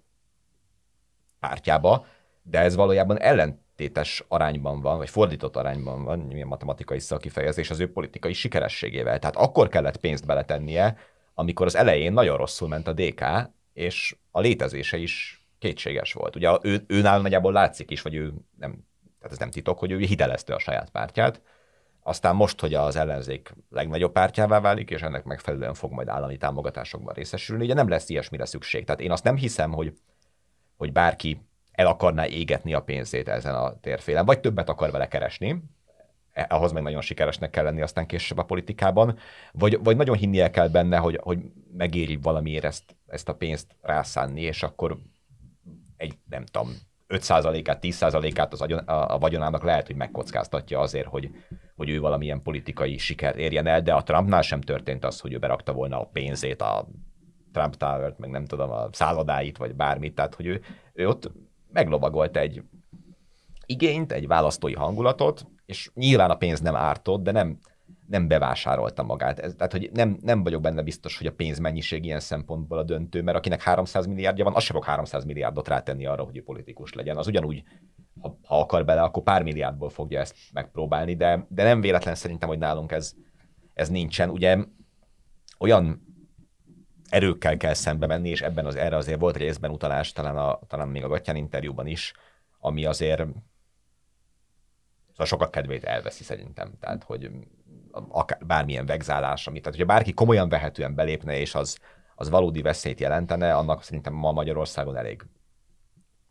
[1.47, 2.07] pártjába,
[2.43, 7.93] de ez valójában ellentétes arányban van, vagy fordított arányban van, milyen matematikai szakifejezés az ő
[7.93, 9.19] politikai sikerességével.
[9.19, 10.97] Tehát akkor kellett pénzt beletennie,
[11.35, 13.25] amikor az elején nagyon rosszul ment a DK,
[13.73, 16.37] és a létezése is kétséges volt.
[16.37, 18.71] Ugye ő, őnál nagyjából látszik is, vagy ő nem,
[19.19, 21.43] tehát ez nem titok, hogy ő hitelezte a saját pártját,
[22.03, 27.15] aztán most, hogy az ellenzék legnagyobb pártjává válik, és ennek megfelelően fog majd állami támogatásokban
[27.15, 28.85] részesülni, ugye nem lesz ilyesmire szükség.
[28.85, 29.93] Tehát én azt nem hiszem, hogy,
[30.77, 31.41] hogy bárki
[31.73, 35.63] el akarná égetni a pénzét ezen a térfélen, vagy többet akar vele keresni,
[36.33, 39.19] e, ahhoz meg nagyon sikeresnek kell lenni aztán később a politikában,
[39.53, 41.39] vagy, vagy nagyon hinnie kell benne, hogy, hogy
[41.73, 44.99] megéri valamiért ezt, ezt a pénzt rászánni, és akkor
[45.97, 46.75] egy, nem tudom,
[47.09, 51.31] 5%-át, 10%-át az agyon, a, a vagyonának lehet, hogy megkockáztatja azért, hogy,
[51.77, 55.39] hogy ő valamilyen politikai siker érjen el, de a Trumpnál sem történt az, hogy ő
[55.39, 56.89] berakta volna a pénzét, a
[57.57, 60.61] Trump Tower-t, meg nem tudom, a szállodáit, vagy bármit, tehát hogy ő,
[60.93, 61.31] ő ott
[61.73, 62.63] meglovagolt egy
[63.67, 67.59] igényt, egy választói hangulatot, és nyilván a pénz nem ártott, de nem,
[68.09, 69.39] nem bevásárolta magát.
[69.39, 72.83] Ez, tehát, hogy nem, nem vagyok benne biztos, hogy a pénz mennyiség ilyen szempontból a
[72.83, 76.43] döntő, mert akinek 300 milliárdja van, az sem fog 300 milliárdot rátenni arra, hogy ő
[76.43, 77.17] politikus legyen.
[77.17, 77.63] Az ugyanúgy,
[78.21, 82.49] ha, ha akar bele, akkor pár milliárdból fogja ezt megpróbálni, de, de nem véletlen szerintem,
[82.49, 83.15] hogy nálunk ez,
[83.75, 84.31] ez nincsen.
[84.31, 84.59] Ugye
[85.59, 86.06] olyan
[87.09, 90.89] erőkkel kell szembe menni, és ebben az erre azért volt részben utalás, talán, a, talán
[90.89, 92.13] még a Gattyán interjúban is,
[92.59, 93.21] ami azért
[95.11, 96.73] szóval sokat kedvét elveszi szerintem.
[96.81, 97.31] Tehát, hogy
[98.09, 101.79] akár, bármilyen vegzálás, amit, tehát hogyha bárki komolyan vehetően belépne, és az,
[102.15, 105.27] az valódi veszélyt jelentene, annak szerintem ma Magyarországon elég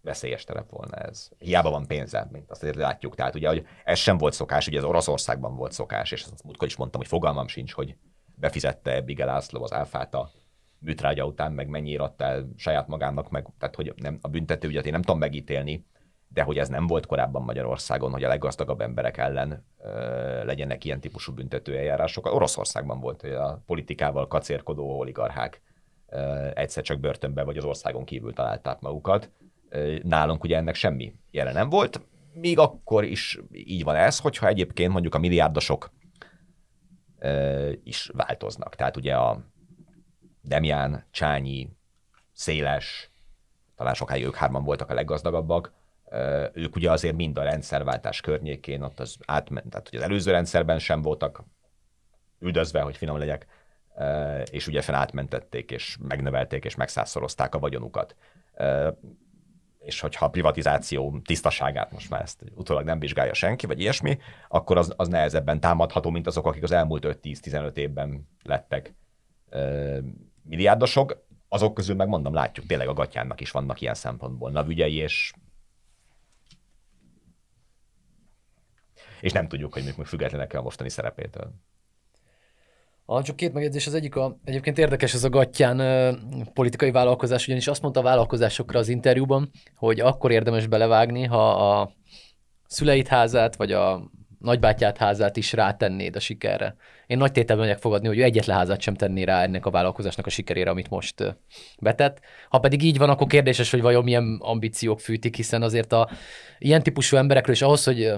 [0.02, 1.30] veszélyes terep volna ez.
[1.38, 3.16] Hiába van pénze, mint azt azért látjuk.
[3.16, 6.68] Tehát ugye, hogy ez sem volt szokás, ugye ez Oroszországban volt szokás, és azt múltkor
[6.68, 7.96] is mondtam, hogy fogalmam sincs, hogy
[8.36, 10.32] befizette Bigel László az áfát a
[10.80, 14.86] műtrágya után, meg mennyire adta el saját magának, meg, tehát hogy nem, a büntető ügyet
[14.86, 15.86] én nem tudom megítélni,
[16.28, 21.00] de hogy ez nem volt korábban Magyarországon, hogy a leggazdagabb emberek ellen ö, legyenek ilyen
[21.00, 22.26] típusú büntetőeljárások.
[22.26, 25.62] Oroszországban volt, hogy a politikával kacérkodó oligarchák
[26.08, 29.32] ö, egyszer csak börtönbe vagy az országon kívül találták magukat.
[29.70, 32.02] Ö, nálunk ugye ennek semmi jele nem volt,
[32.34, 35.92] még akkor is így van ez, hogyha egyébként mondjuk a milliárdosok
[37.20, 38.76] ö, is változnak.
[38.76, 39.46] Tehát ugye a
[40.46, 41.70] Demján, Csányi,
[42.34, 43.10] Széles,
[43.76, 45.74] talán sokáig ők hárman voltak a leggazdagabbak,
[46.54, 50.80] ők ugye azért mind a rendszerváltás környékén ott az átment, tehát hogy az előző rendszerben
[50.80, 51.44] sem voltak
[52.40, 53.48] üldözve, hogy finom legyek,
[54.52, 58.16] és ugye fenn átmentették, és megnövelték, és megszázszorozták a vagyonukat.
[59.80, 64.78] És hogyha a privatizáció tisztaságát most már ezt utólag nem vizsgálja senki, vagy ilyesmi, akkor
[64.78, 68.94] az, az nehezebben támadható, mint azok, akik az elmúlt 5-10-15 évben lettek
[70.48, 71.24] milliárdosok.
[71.50, 75.34] Azok közül megmondom, látjuk, tényleg a gatyának is vannak ilyen szempontból navügyei, és
[79.22, 81.54] és nem tudjuk, hogy még függetlenek a mostani szerepétől.
[83.06, 83.88] Ah, csak két megjegyzés.
[83.88, 88.04] Az egyik a, egyébként érdekes ez a Gattyán uh, politikai vállalkozás, ugyanis azt mondta a
[88.04, 91.92] vállalkozásokra az interjúban, hogy akkor érdemes belevágni, ha a
[92.68, 94.12] szüleit házát, vagy a
[94.46, 96.76] nagybátyát házát is rátennéd a sikerre.
[97.08, 100.26] Én nagy tételben megyek fogadni, hogy ő egyetlen házat sem tenné rá ennek a vállalkozásnak
[100.26, 101.38] a sikerére, amit most
[101.80, 102.20] betett.
[102.50, 106.10] Ha pedig így van, akkor kérdéses, hogy vajon milyen ambíciók fűtik, hiszen azért a
[106.60, 108.14] ilyen típusú emberekről, és ahhoz, hogy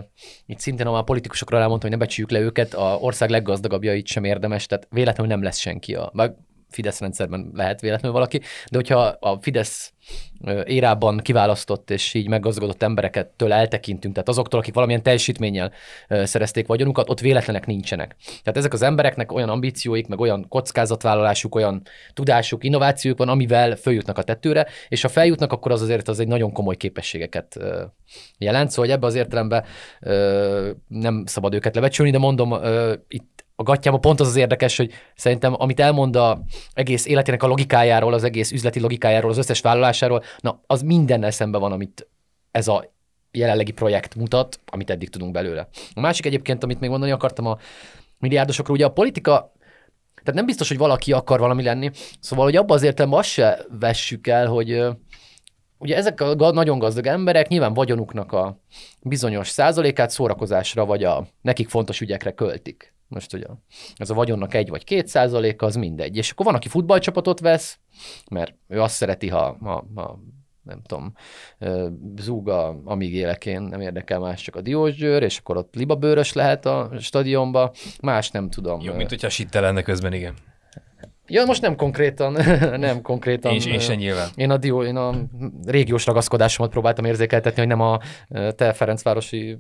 [0.45, 4.65] itt szintén a politikusokra elmondtam, hogy ne becsüljük le őket, a ország leggazdagabbjait sem érdemes,
[4.65, 6.11] tehát véletlenül nem lesz senki a,
[6.69, 8.37] Fidesz rendszerben lehet véletlenül valaki,
[8.71, 9.91] de hogyha a Fidesz
[10.65, 15.71] érában kiválasztott és így meggazdagodott embereket től eltekintünk, tehát azoktól, akik valamilyen teljesítménnyel
[16.09, 18.15] szerezték vagyonukat, ott véletlenek nincsenek.
[18.25, 21.81] Tehát ezek az embereknek olyan ambícióik, meg olyan kockázatvállalásuk, olyan
[22.13, 26.27] tudásuk, innovációk van, amivel följutnak a tetőre, és ha feljutnak, akkor az azért az egy
[26.27, 27.59] nagyon komoly képességeket
[28.37, 29.63] jelent, szóval ebbe az értelemben
[30.87, 32.59] nem szabad őket lebecsülni, de mondom,
[33.07, 36.41] itt a gatyában pont az az érdekes, hogy szerintem amit elmond a
[36.73, 41.61] egész életének a logikájáról, az egész üzleti logikájáról, az összes vállalásáról, na, az mindennel szemben
[41.61, 42.07] van, amit
[42.51, 42.93] ez a
[43.31, 45.67] jelenlegi projekt mutat, amit eddig tudunk belőle.
[45.93, 47.57] A másik egyébként, amit még mondani akartam a
[48.19, 49.51] milliárdosokról, ugye a politika
[50.13, 53.65] tehát nem biztos, hogy valaki akar valami lenni, szóval hogy abban az értelemben azt se
[53.79, 54.83] vessük el, hogy
[55.77, 58.59] ugye ezek a nagyon gazdag emberek nyilván vagyonuknak a
[59.01, 62.96] bizonyos százalékát szórakozásra vagy a nekik fontos ügyekre költik.
[63.07, 63.45] Most ugye
[63.95, 66.17] ez a vagyonnak egy vagy két százaléka, az mindegy.
[66.17, 67.79] És akkor van, aki futballcsapatot vesz,
[68.31, 70.19] mert ő azt szereti, ha, ha, ha
[70.63, 71.13] nem tudom,
[72.17, 76.65] zúga, amíg élek én, nem érdekel más, csak a Diósgyőr, és akkor ott libabőrös lehet
[76.65, 78.81] a stadionba, más nem tudom.
[78.81, 80.33] Jó, mint hogyha sitte lenne közben, igen.
[81.29, 82.31] Ja, most nem konkrétan,
[82.79, 83.53] nem konkrétan.
[83.53, 84.27] Én, én sem nyilván.
[84.35, 85.13] Én a, dió, én a
[85.65, 87.99] régiós ragaszkodásomat próbáltam érzékeltetni, hogy nem a
[88.55, 89.57] te Ferencvárosi,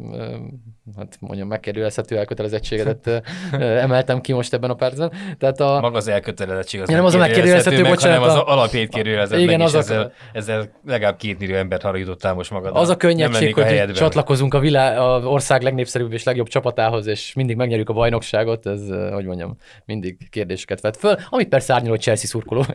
[0.97, 3.23] hát mondjam, megkérdőjelezhető elkötelezettségedet
[3.59, 5.11] emeltem ki most ebben a percben.
[5.37, 8.89] Tehát a, Maga az elkötelezettség az nem az a megkérdőjelezhető, meg, hanem az a- alapjét
[8.89, 12.75] kérdőjelezett Igen, meg, az a- ezzel, ezzel legalább két millió embert haragítottál most magad.
[12.75, 13.95] az a könnyedség, hogy helyedben.
[13.95, 18.81] csatlakozunk a, világ, a ország legnépszerűbb és legjobb csapatához, és mindig megnyerjük a bajnokságot, ez,
[19.13, 19.55] hogy mondjam,
[19.85, 22.65] mindig kérdéseket vet föl, amit persze árnyal, hogy Chelsea szurkoló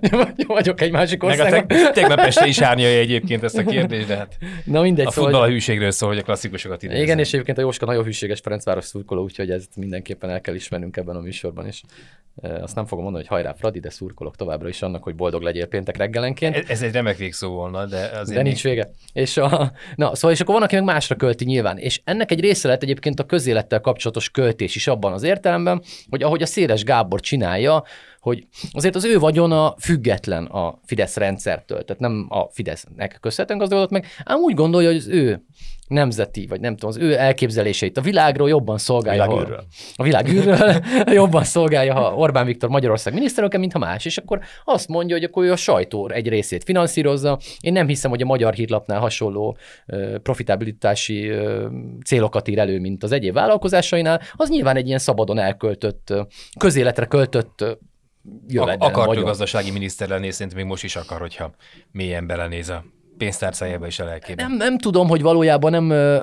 [0.46, 1.66] vagyok egy másik Meg a országban.
[1.66, 5.30] teg- tegnap este is árnyalja egyébként ezt a kérdést, de hát Na mindegy, a szóval,
[5.30, 7.02] futball a hűségről szól, hogy a klasszikusokat idézem.
[7.02, 10.96] Igen, és egyébként a Jóska nagyon hűséges Ferencváros szurkoló, úgyhogy ezt mindenképpen el kell ismernünk
[10.96, 11.82] ebben a műsorban is.
[12.60, 15.66] Azt nem fogom mondani, hogy hajrá Fradi, de szurkolok továbbra is annak, hogy boldog legyél
[15.66, 16.56] péntek reggelenként.
[16.56, 18.90] Ez, ez egy remek végszó volna, de azért De nincs vége.
[19.12, 21.78] És, a, na, szóval, és akkor van, aki meg másra költi nyilván.
[21.78, 26.22] És ennek egy része lett egyébként a közélettel kapcsolatos költés is abban az értelemben, hogy
[26.22, 27.84] ahogy a Széles Gábor csinálja,
[28.22, 33.90] hogy azért az ő vagyona független a Fidesz rendszertől, tehát nem a Fidesznek köszönhetően gazdagodott
[33.90, 35.42] meg, ám úgy gondolja, hogy az ő
[35.88, 39.24] nemzeti, vagy nem tudom, az ő elképzeléseit a világról jobban szolgálja.
[39.24, 39.64] ha- Világűrről.
[39.94, 40.80] a világűrről
[41.20, 45.24] jobban szolgálja, ha Orbán Viktor Magyarország miniszterelnöke, mint ha más, és akkor azt mondja, hogy
[45.24, 47.38] akkor ő a sajtó egy részét finanszírozza.
[47.60, 49.56] Én nem hiszem, hogy a magyar hírlapnál hasonló
[49.86, 51.66] ö, profitabilitási ö,
[52.04, 54.20] célokat ír elő, mint az egyéb vállalkozásainál.
[54.36, 56.14] Az nyilván egy ilyen szabadon elköltött,
[56.58, 57.64] közéletre költött
[58.48, 58.94] jövedelem.
[58.94, 61.54] akart ő gazdasági miniszter lenni, és szerintem még most is akar, hogyha
[61.90, 62.84] mélyen belenéz a
[63.18, 64.42] pénztárcájába és a lelkébe.
[64.42, 65.90] Nem, nem tudom, hogy valójában nem...
[65.90, 66.20] ö,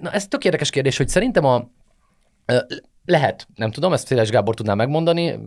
[0.00, 1.70] Na, ez tök érdekes kérdés, hogy szerintem a...
[3.06, 5.38] Lehet, nem tudom, ezt Széles Gábor tudná megmondani,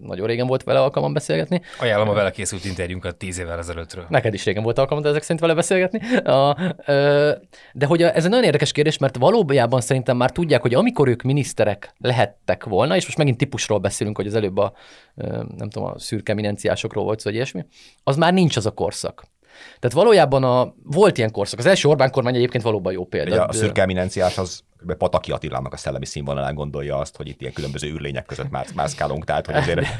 [0.00, 1.60] nagyon régen volt vele alkalmam beszélgetni.
[1.78, 4.06] Ajánlom a vele készült interjúnkat tíz évvel ezelőttről.
[4.08, 6.16] Neked is régen volt alkalmad ezek szerint vele beszélgetni.
[6.16, 7.32] A, ö,
[7.72, 11.08] de hogy a, ez egy nagyon érdekes kérdés, mert valójában szerintem már tudják, hogy amikor
[11.08, 14.72] ők miniszterek lehettek volna, és most megint típusról beszélünk, hogy az előbb a,
[15.56, 17.64] nem tudom, a szürke eminenciásokról volt vagy ilyesmi,
[18.04, 19.24] az már nincs az a korszak.
[19.78, 21.58] Tehát valójában a, volt ilyen korszak.
[21.58, 23.30] Az első Orbán kormány egyébként valóban jó példa.
[23.30, 24.60] Ugye a szürke eminenciás az.
[24.98, 29.24] Pataki Attilának a szellemi színvonalán gondolja azt, hogy itt ilyen különböző űrlények között mász, mászkálunk,
[29.24, 29.80] tehát hogy azért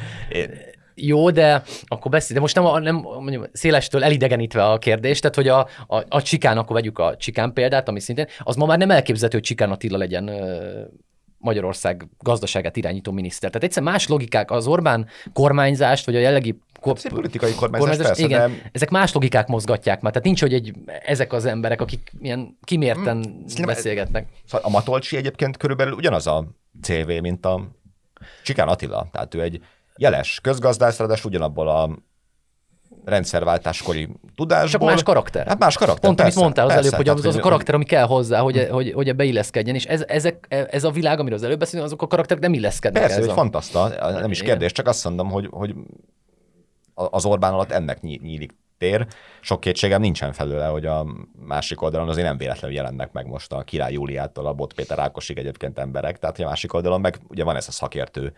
[0.99, 5.37] Jó, de akkor beszél, de most nem, a, nem mondjam, szélestől elidegenítve a kérdés, tehát
[5.37, 8.79] hogy a, a, a Csikán, akkor vegyük a Csikán példát, ami szintén, az ma már
[8.79, 10.31] nem elképzelhető, hogy Csikán Attila legyen
[11.39, 13.51] Magyarország gazdaságát irányító miniszter.
[13.51, 18.07] Tehát egyszerűen más logikák, az Orbán kormányzást, vagy a jellegi kor, szép politikai kormányzás, kormányzás,
[18.07, 20.13] persze, igen, de ezek más logikák mozgatják már.
[20.13, 20.75] Tehát nincs, hogy egy,
[21.05, 24.29] ezek az emberek, akik ilyen kimérten Szerintem- beszélgetnek.
[24.45, 26.45] Szóval a Matolcsi egyébként körülbelül ugyanaz a
[26.83, 27.61] CV, mint a
[28.43, 29.09] Csikán Attila.
[29.13, 29.61] Tehát ő egy
[29.97, 31.99] jeles közgazdász, ráadásul ugyanabból a
[33.05, 34.69] rendszerváltáskori tudásból.
[34.71, 35.47] Csak más karakter.
[35.47, 37.75] Hát más karakter, Pont, amit persze, mondtál az persze, előbb, hogy az, az a karakter,
[37.75, 41.45] ami kell hozzá, hogy, hogy, hogy beilleszkedjen, és ez, ezek, ez a világ, amiről az
[41.45, 43.37] előbb beszélünk, azok a karakterek nem illeszkednek Persze, ez hogy a...
[43.37, 43.89] fantaszta,
[44.21, 44.51] nem is Igen.
[44.51, 45.75] kérdés, csak azt mondom, hogy, hogy
[46.97, 49.07] az Orbán alatt ennek nyí- nyílik tér.
[49.41, 51.07] Sok kétségem nincsen felőle, hogy a
[51.39, 55.39] másik oldalon azért nem véletlenül jelennek meg most a Király Júliától a Bot Péter Ákosig
[55.39, 58.33] egyébként emberek, tehát a másik oldalon meg ugye van ez a szakértő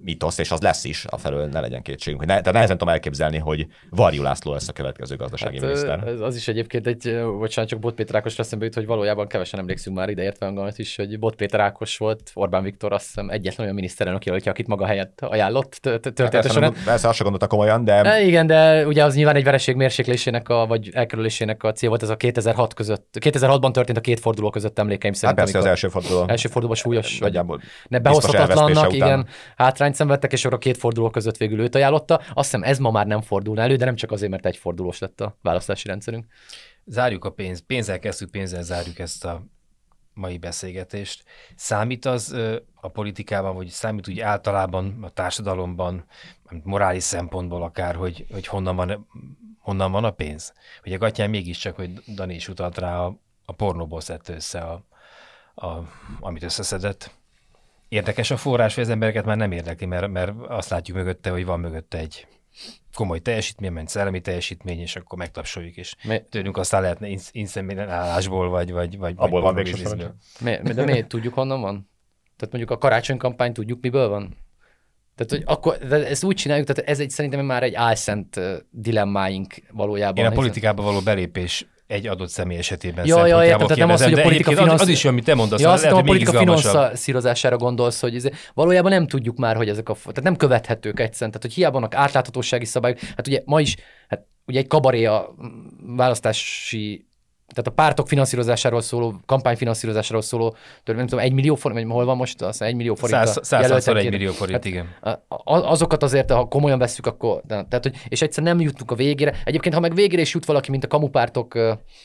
[0.00, 2.20] ö, mitosz, és az lesz is, afelől ne legyen kétségünk.
[2.24, 6.02] Ne, tehát nehezen tudom elképzelni, hogy Varjú László lesz a következő gazdasági Hát, miniszter.
[6.06, 9.60] ez, az is egyébként egy, bocsánat, csak Bot Péter Ákos eszembe jut, hogy valójában kevesen
[9.60, 13.28] emlékszünk már ide értve angamat is, hogy Bot Péter Ákos volt, Orbán Viktor azt hiszem
[13.28, 16.72] egyetlen olyan miniszterelnök jelöltje, akit maga helyett ajánlott t- t- története Persze, során.
[16.72, 20.48] nem, persze, azt sem gondolta komolyan, de igen, de ugye az nyilván egy vereség mérséklésének,
[20.48, 24.50] a, vagy elkerülésének a cél volt, ez a 2006 között, 2006-ban történt a két forduló
[24.50, 25.38] között emlékeim hát szerint.
[25.38, 26.24] persze az első forduló.
[26.28, 29.26] első fordulóban súlyos, vagy nagyjából ne behozhatatlannak, elvesztése után.
[29.90, 32.14] Hátrányt szenvedtek, és a két forduló között végül őt ajánlotta.
[32.14, 34.98] Azt hiszem ez ma már nem fordulna elő, de nem csak azért, mert egy fordulós
[34.98, 36.26] lett a választási rendszerünk.
[36.84, 39.44] Zárjuk a pénz, pénzzel kezdtük, pénzzel zárjuk ezt a
[40.14, 41.24] mai beszélgetést.
[41.56, 42.36] Számít az
[42.74, 46.04] a politikában, vagy számít úgy általában a társadalomban,
[46.62, 49.06] morális szempontból akár, hogy, hogy honnan, van,
[49.58, 50.52] honnan van a pénz?
[50.84, 54.84] Ugye Gatyán mégiscsak, hogy Dani is utalt rá, a, a pornóból szedte össze, a,
[55.54, 55.88] a,
[56.20, 57.19] amit összeszedett.
[57.90, 61.44] Érdekes a forrás, hogy az embereket már nem érdekli, mert, mert azt látjuk mögötte, hogy
[61.44, 62.26] van mögötte egy
[62.94, 68.48] komoly teljesítmény, ment szellemi teljesítmény, és akkor megtapsoljuk, és Mi- tőlünk aztán lehetne insz- inszeminálásból,
[68.48, 70.18] vagy, vagy, vagy Abból vagy van.
[70.40, 71.88] Mi, de mi tudjuk honnan van?
[72.36, 74.36] Tehát mondjuk a karácsonykampány tudjuk miből van?
[75.14, 79.54] Tehát, hogy akkor de ezt úgy csináljuk, tehát ez egy szerintem már egy álszent dilemmáink
[79.72, 80.24] valójában.
[80.24, 84.02] Én a politikába való belépés egy adott személy esetében Ja, ja, értem, tehát nem az,
[84.02, 86.02] hogy a politika egyébként az, finansz- is jó, amit te mondasz, Ja azt lehet, a
[86.02, 91.00] politika finanszírozására gondolsz, hogy ez, valójában nem tudjuk már, hogy ezek a, tehát nem követhetők
[91.00, 93.76] egyszerűen, tehát hogy hiába vannak átláthatósági szabályok, hát ugye ma is,
[94.08, 95.34] hát ugye egy kabaré a
[95.86, 97.06] választási
[97.50, 102.04] tehát a pártok finanszírozásáról szóló, kampányfinanszírozásáról szóló törvény, nem tudom, egy millió forint, vagy hol
[102.04, 103.26] van most, azt egy millió forint.
[103.26, 104.88] Száz- százszor egy millió forint, igen.
[105.00, 109.34] A- azokat azért, ha komolyan vesszük, akkor, tehát, hogy, és egyszer nem jutunk a végére.
[109.44, 111.58] Egyébként, ha meg végére is jut valaki, mint a kamupártok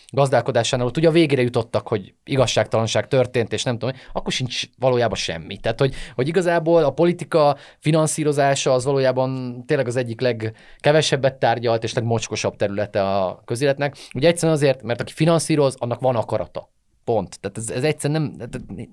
[0.07, 5.17] gazdálkodásánál, ott ugye a végére jutottak, hogy igazságtalanság történt, és nem tudom, akkor sincs valójában
[5.17, 5.57] semmi.
[5.57, 11.93] Tehát, hogy, hogy igazából a politika finanszírozása az valójában tényleg az egyik legkevesebbet tárgyalt és
[11.93, 13.95] legmocskosabb területe a közéletnek.
[14.13, 15.13] Ugye egyszerűen azért, mert aki
[15.43, 16.73] finanszíroz, annak van akarata.
[17.03, 17.39] Pont.
[17.39, 18.49] Tehát ez, ez egyszerűen nem,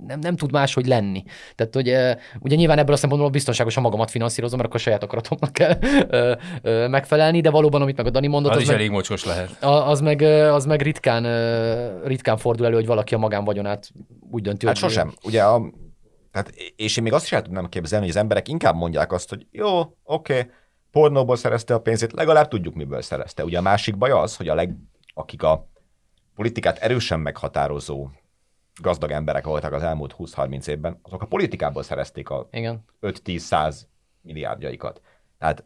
[0.06, 1.22] nem, nem tud máshogy lenni.
[1.54, 5.02] Tehát, hogy eh, ugye nyilván ebből a szempontból biztonságosan magamat finanszírozom, mert akkor a saját
[5.02, 5.78] akaratomnak kell
[6.08, 8.90] ö, ö, megfelelni, de valóban, amit meg a Dani mondott, Az az, is meg, elég
[8.90, 9.56] mocskos lehet.
[9.60, 11.22] az, meg, az meg ritkán,
[12.04, 13.90] ritkán fordul elő, hogy valaki a magánvagyonát
[14.30, 15.12] úgy dönti, Hát hogy sosem.
[15.24, 15.62] Ugye a,
[16.32, 19.28] tehát, és én még azt is el tudnám képzelni, hogy az emberek inkább mondják azt,
[19.28, 20.50] hogy jó, oké, okay,
[20.90, 23.44] pornóból szerezte a pénzét, legalább tudjuk, miből szerezte.
[23.44, 24.76] Ugye a másik baj az, hogy a leg,
[25.14, 25.71] akik a
[26.42, 28.08] politikát erősen meghatározó
[28.80, 32.84] gazdag emberek voltak az elmúlt 20-30 évben, azok a politikából szerezték a Igen.
[33.02, 33.76] 5-10-100
[34.20, 35.00] milliárdjaikat.
[35.38, 35.64] Tehát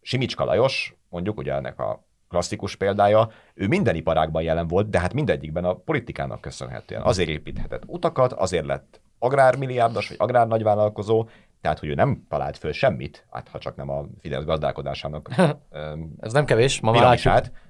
[0.00, 5.12] Simicska Lajos, mondjuk ugye ennek a klasszikus példája, ő minden iparágban jelen volt, de hát
[5.12, 7.02] mindegyikben a politikának köszönhetően.
[7.02, 11.28] Azért építhetett utakat, azért lett agrármilliárdos, vagy agrárnagyvállalkozó,
[11.60, 15.28] tehát, hogy ő nem talált föl semmit, hát ha csak nem a Fidesz gazdálkodásának
[16.20, 17.60] Ez nem kevés, ma már látjuk.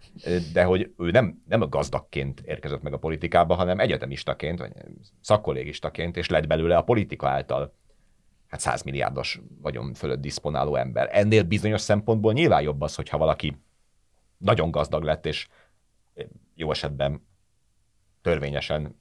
[0.53, 4.73] De hogy ő nem, nem a gazdagként érkezett meg a politikába, hanem egyetemistaként, vagy
[5.21, 7.75] szakkollégistaként, és lett belőle a politika által
[8.49, 11.09] hát 100 milliárdos vagyon fölött diszponáló ember.
[11.13, 13.57] Ennél bizonyos szempontból nyilván jobb az, hogyha valaki
[14.39, 15.49] nagyon gazdag lett, és
[16.55, 17.27] jó esetben
[18.23, 19.01] törvényesen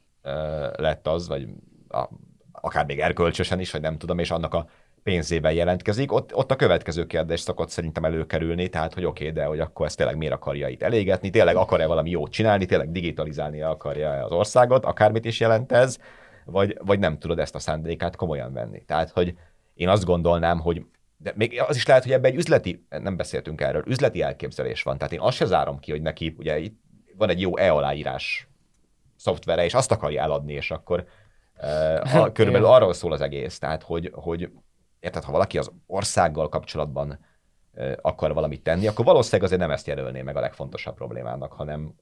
[0.76, 1.50] lett az, vagy
[1.88, 2.10] a,
[2.52, 4.70] akár még erkölcsösen is, vagy nem tudom, és annak a
[5.04, 9.46] pénzében jelentkezik, ott, ott a következő kérdés szokott szerintem előkerülni, tehát hogy oké, okay, de
[9.48, 13.62] hogy akkor ezt tényleg miért akarja itt elégetni, tényleg akar-e valami jót csinálni, tényleg digitalizálni
[13.62, 15.98] akarja az országot, akármit is jelent ez,
[16.46, 18.84] vagy, vagy nem tudod ezt a szándékát komolyan venni.
[18.86, 19.34] Tehát, hogy
[19.74, 20.86] én azt gondolnám, hogy
[21.18, 24.98] de még az is lehet, hogy ebben egy üzleti, nem beszéltünk erről, üzleti elképzelés van.
[24.98, 26.80] Tehát én azt se zárom ki, hogy neki, ugye itt
[27.18, 28.48] van egy jó e-aláírás
[29.16, 31.06] szoftvere, és azt akarja eladni, és akkor
[32.04, 33.60] uh, körülbelül arról szól az egész.
[33.60, 34.50] Tehát, hogy, hogy
[35.02, 37.20] érted, ha valaki az országgal kapcsolatban
[38.02, 41.94] akar valamit tenni, akkor valószínűleg azért nem ezt jelölné meg a legfontosabb problémának, hanem,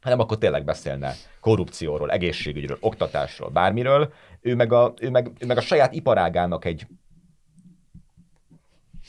[0.00, 4.12] hanem akkor tényleg beszélne korrupcióról, egészségügyről, oktatásról, bármiről.
[4.40, 6.86] Ő meg a, ő meg, ő meg a saját iparágának egy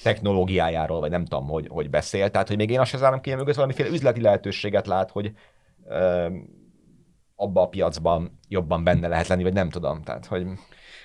[0.04, 2.30] technológiájáról, vagy nem tudom, hogy, hogy beszél.
[2.30, 5.32] Tehát, hogy még én azt sem zárom ki, mögött valamiféle üzleti lehetőséget lát, hogy
[5.88, 6.28] ö,
[7.36, 10.02] abba a piacban jobban benne lehet lenni, vagy nem tudom.
[10.02, 10.48] Tehát, hogy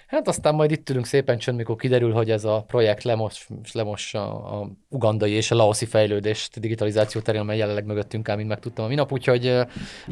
[0.09, 4.15] Hát aztán majd itt ülünk szépen csönd, mikor kiderül, hogy ez a projekt lemos, lemos
[4.15, 8.85] a, a ugandai és a laoszi fejlődést digitalizáció terén, amely jelenleg mögöttünk áll, mint megtudtam
[8.85, 9.61] a minap, úgyhogy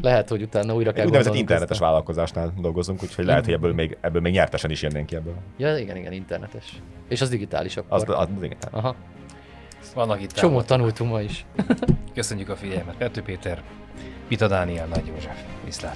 [0.01, 3.97] lehet, hogy utána újra kell úgynevezett internetes a- vállalkozásnál dolgozunk, úgyhogy lehet, hogy ebből még,
[4.01, 5.35] ebből még nyertesen is jönnénk ki ebből.
[5.57, 6.81] Ja, igen, igen, internetes.
[7.09, 7.93] És az digitális akkor.
[7.97, 8.57] Az, az, az igen.
[8.71, 8.95] Aha.
[9.95, 11.45] Vannak itt Csomót tanultunk ma is.
[12.13, 12.95] Köszönjük a figyelmet.
[12.95, 13.61] Pető Péter,
[14.27, 15.43] Pita Dániel, Nagy József.
[15.65, 15.95] Viszlát.